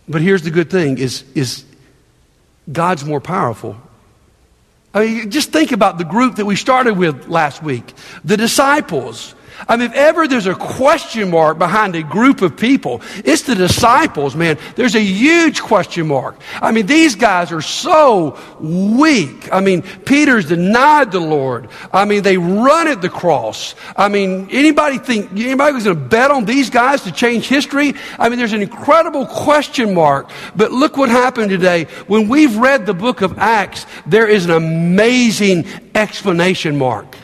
But 0.07 0.21
here's 0.21 0.41
the 0.41 0.51
good 0.51 0.69
thing 0.69 0.97
is, 0.97 1.23
is 1.36 1.65
God's 2.71 3.05
more 3.05 3.21
powerful. 3.21 3.77
I 4.93 5.05
mean, 5.05 5.31
just 5.31 5.51
think 5.51 5.71
about 5.71 5.97
the 5.97 6.05
group 6.05 6.38
that 6.38 6.45
we 6.45 6.55
started 6.55 6.97
with 6.97 7.27
last 7.27 7.62
week 7.62 7.93
the 8.23 8.38
disciples. 8.38 9.36
I 9.67 9.77
mean, 9.77 9.87
if 9.87 9.93
ever 9.93 10.27
there's 10.27 10.47
a 10.47 10.55
question 10.55 11.29
mark 11.31 11.57
behind 11.57 11.95
a 11.95 12.03
group 12.03 12.41
of 12.41 12.57
people, 12.57 13.01
it's 13.25 13.43
the 13.43 13.55
disciples, 13.55 14.35
man. 14.35 14.57
There's 14.75 14.95
a 14.95 15.01
huge 15.01 15.61
question 15.61 16.07
mark. 16.07 16.35
I 16.61 16.71
mean, 16.71 16.85
these 16.85 17.15
guys 17.15 17.51
are 17.51 17.61
so 17.61 18.37
weak. 18.59 19.51
I 19.51 19.61
mean, 19.61 19.81
Peter's 19.81 20.45
denied 20.45 21.11
the 21.11 21.19
Lord. 21.19 21.69
I 21.91 22.05
mean, 22.05 22.23
they 22.23 22.37
run 22.37 22.87
at 22.87 23.01
the 23.01 23.09
cross. 23.09 23.75
I 23.95 24.09
mean, 24.09 24.49
anybody 24.51 24.97
think, 24.97 25.31
anybody 25.31 25.73
was 25.73 25.85
going 25.85 25.97
to 25.97 26.01
bet 26.01 26.31
on 26.31 26.45
these 26.45 26.69
guys 26.69 27.03
to 27.03 27.11
change 27.11 27.47
history? 27.47 27.93
I 28.19 28.29
mean, 28.29 28.37
there's 28.37 28.53
an 28.53 28.61
incredible 28.61 29.25
question 29.25 29.93
mark. 29.93 30.29
But 30.55 30.71
look 30.71 30.97
what 30.97 31.09
happened 31.09 31.49
today. 31.49 31.85
When 32.07 32.27
we've 32.27 32.57
read 32.57 32.85
the 32.85 32.93
book 32.93 33.21
of 33.21 33.37
Acts, 33.39 33.85
there 34.05 34.27
is 34.27 34.45
an 34.45 34.51
amazing 34.51 35.65
explanation 35.95 36.77
mark. 36.77 37.15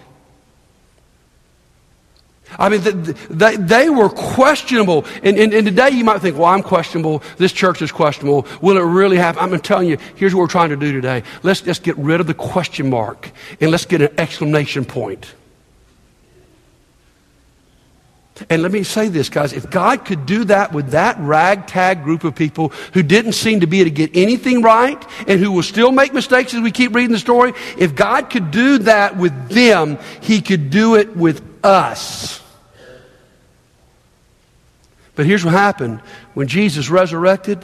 I 2.59 2.69
mean, 2.69 2.81
they, 3.29 3.55
they 3.57 3.89
were 3.89 4.09
questionable. 4.09 5.05
And, 5.23 5.37
and, 5.37 5.53
and, 5.53 5.65
today 5.65 5.89
you 5.89 6.03
might 6.03 6.21
think, 6.21 6.37
well, 6.37 6.45
I'm 6.45 6.63
questionable. 6.63 7.23
This 7.37 7.51
church 7.51 7.81
is 7.81 7.91
questionable. 7.91 8.47
Will 8.61 8.77
it 8.77 8.81
really 8.81 9.17
happen? 9.17 9.41
I'm 9.41 9.59
telling 9.59 9.87
you, 9.87 9.97
here's 10.15 10.33
what 10.33 10.41
we're 10.41 10.47
trying 10.47 10.69
to 10.69 10.77
do 10.77 10.91
today. 10.91 11.23
Let's 11.41 11.61
just 11.61 11.83
get 11.83 11.97
rid 11.97 12.19
of 12.19 12.27
the 12.27 12.33
question 12.33 12.89
mark 12.89 13.31
and 13.59 13.71
let's 13.71 13.85
get 13.85 14.01
an 14.01 14.09
exclamation 14.17 14.85
point. 14.85 15.33
And 18.49 18.63
let 18.63 18.71
me 18.71 18.83
say 18.83 19.09
this, 19.09 19.29
guys. 19.29 19.53
If 19.53 19.69
God 19.69 20.05
could 20.05 20.25
do 20.25 20.45
that 20.45 20.73
with 20.73 20.91
that 20.91 21.17
ragtag 21.19 22.03
group 22.03 22.23
of 22.23 22.35
people 22.35 22.69
who 22.93 23.03
didn't 23.03 23.33
seem 23.33 23.59
to 23.59 23.67
be 23.67 23.81
able 23.81 23.91
to 23.91 23.95
get 23.95 24.11
anything 24.15 24.61
right 24.61 25.01
and 25.27 25.39
who 25.39 25.51
will 25.51 25.63
still 25.63 25.91
make 25.91 26.13
mistakes 26.13 26.53
as 26.53 26.61
we 26.61 26.71
keep 26.71 26.95
reading 26.95 27.11
the 27.11 27.19
story, 27.19 27.53
if 27.77 27.93
God 27.95 28.29
could 28.29 28.49
do 28.49 28.79
that 28.79 29.17
with 29.17 29.49
them, 29.49 29.99
He 30.21 30.41
could 30.41 30.71
do 30.71 30.95
it 30.95 31.15
with 31.15 31.43
us. 31.63 32.42
But 35.15 35.25
here's 35.25 35.45
what 35.45 35.53
happened 35.53 35.99
when 36.33 36.47
Jesus 36.47 36.89
resurrected 36.89 37.63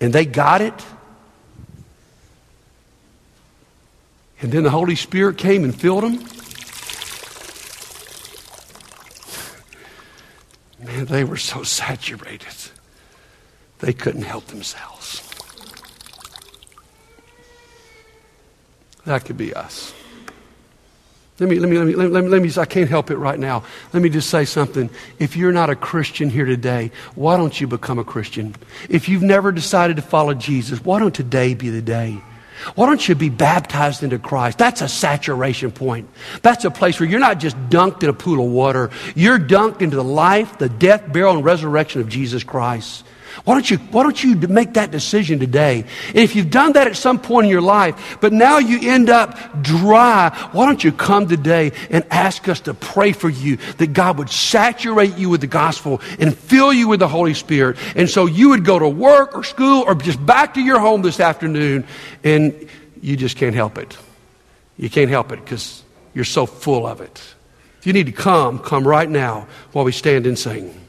and 0.00 0.12
they 0.12 0.26
got 0.26 0.60
it. 0.60 0.74
And 4.40 4.50
then 4.50 4.64
the 4.64 4.70
Holy 4.70 4.96
Spirit 4.96 5.38
came 5.38 5.62
and 5.64 5.74
filled 5.74 6.02
them. 6.02 6.18
Man, 10.84 11.04
they 11.06 11.22
were 11.22 11.36
so 11.36 11.62
saturated, 11.62 12.54
they 13.78 13.92
couldn't 13.92 14.22
help 14.22 14.46
themselves. 14.46 15.22
That 19.04 19.24
could 19.24 19.36
be 19.36 19.54
us. 19.54 19.94
Let 21.38 21.48
me, 21.48 21.58
let 21.58 21.68
me, 21.68 21.78
let 21.78 21.86
me, 21.86 21.94
let 21.94 22.24
me, 22.24 22.28
let 22.28 22.42
me, 22.42 22.52
I 22.56 22.66
can't 22.66 22.90
help 22.90 23.10
it 23.10 23.16
right 23.16 23.38
now. 23.38 23.64
Let 23.92 24.02
me 24.02 24.10
just 24.10 24.28
say 24.28 24.44
something. 24.44 24.90
If 25.18 25.34
you're 25.34 25.52
not 25.52 25.70
a 25.70 25.76
Christian 25.76 26.28
here 26.28 26.44
today, 26.44 26.90
why 27.14 27.36
don't 27.36 27.58
you 27.58 27.66
become 27.66 27.98
a 27.98 28.04
Christian? 28.04 28.54
If 28.88 29.08
you've 29.08 29.22
never 29.22 29.50
decided 29.50 29.96
to 29.96 30.02
follow 30.02 30.34
Jesus, 30.34 30.84
why 30.84 31.00
don't 31.00 31.14
today 31.14 31.54
be 31.54 31.70
the 31.70 31.82
day? 31.82 32.20
Why 32.74 32.86
don't 32.86 33.08
you 33.08 33.14
be 33.14 33.28
baptized 33.28 34.02
into 34.02 34.18
Christ? 34.18 34.58
That's 34.58 34.82
a 34.82 34.88
saturation 34.88 35.72
point. 35.72 36.08
That's 36.42 36.64
a 36.64 36.70
place 36.70 37.00
where 37.00 37.08
you're 37.08 37.18
not 37.18 37.40
just 37.40 37.56
dunked 37.68 38.02
in 38.02 38.08
a 38.08 38.12
pool 38.12 38.44
of 38.44 38.52
water. 38.52 38.90
You're 39.14 39.38
dunked 39.38 39.82
into 39.82 39.96
the 39.96 40.04
life, 40.04 40.58
the 40.58 40.68
death, 40.68 41.12
burial, 41.12 41.36
and 41.36 41.44
resurrection 41.44 42.02
of 42.02 42.08
Jesus 42.08 42.44
Christ. 42.44 43.04
Why 43.44 43.54
don't 43.54 43.70
you, 43.70 43.78
why 43.78 44.02
don't 44.02 44.22
you 44.22 44.36
make 44.36 44.74
that 44.74 44.90
decision 44.90 45.38
today? 45.38 45.84
And 46.08 46.18
if 46.18 46.36
you've 46.36 46.50
done 46.50 46.72
that 46.74 46.86
at 46.86 46.96
some 46.96 47.18
point 47.18 47.46
in 47.46 47.50
your 47.50 47.62
life, 47.62 48.18
but 48.20 48.32
now 48.32 48.58
you 48.58 48.90
end 48.90 49.10
up 49.10 49.62
dry, 49.62 50.30
why 50.52 50.66
don't 50.66 50.82
you 50.82 50.92
come 50.92 51.28
today 51.28 51.72
and 51.90 52.04
ask 52.10 52.46
us 52.48 52.60
to 52.60 52.74
pray 52.74 53.12
for 53.12 53.28
you 53.28 53.56
that 53.78 53.92
God 53.92 54.18
would 54.18 54.30
saturate 54.30 55.16
you 55.16 55.28
with 55.28 55.40
the 55.40 55.46
gospel 55.46 56.00
and 56.18 56.36
fill 56.36 56.72
you 56.72 56.88
with 56.88 57.00
the 57.00 57.08
Holy 57.08 57.34
Spirit. 57.34 57.78
And 57.96 58.08
so 58.08 58.26
you 58.26 58.50
would 58.50 58.64
go 58.64 58.78
to 58.78 58.88
work 58.88 59.34
or 59.34 59.44
school 59.44 59.84
or 59.86 59.94
just 59.94 60.24
back 60.24 60.54
to 60.54 60.60
your 60.60 60.78
home 60.78 61.02
this 61.02 61.20
afternoon 61.20 61.86
and 62.22 62.68
you 63.00 63.16
just 63.16 63.36
can't 63.36 63.54
help 63.54 63.78
it. 63.78 63.96
You 64.76 64.90
can't 64.90 65.10
help 65.10 65.32
it 65.32 65.42
because 65.42 65.82
you're 66.14 66.24
so 66.24 66.46
full 66.46 66.86
of 66.86 67.00
it. 67.00 67.22
If 67.78 67.86
you 67.86 67.92
need 67.92 68.06
to 68.06 68.12
come, 68.12 68.58
come 68.58 68.86
right 68.86 69.08
now 69.08 69.48
while 69.72 69.84
we 69.84 69.92
stand 69.92 70.26
and 70.26 70.38
sing. 70.38 70.81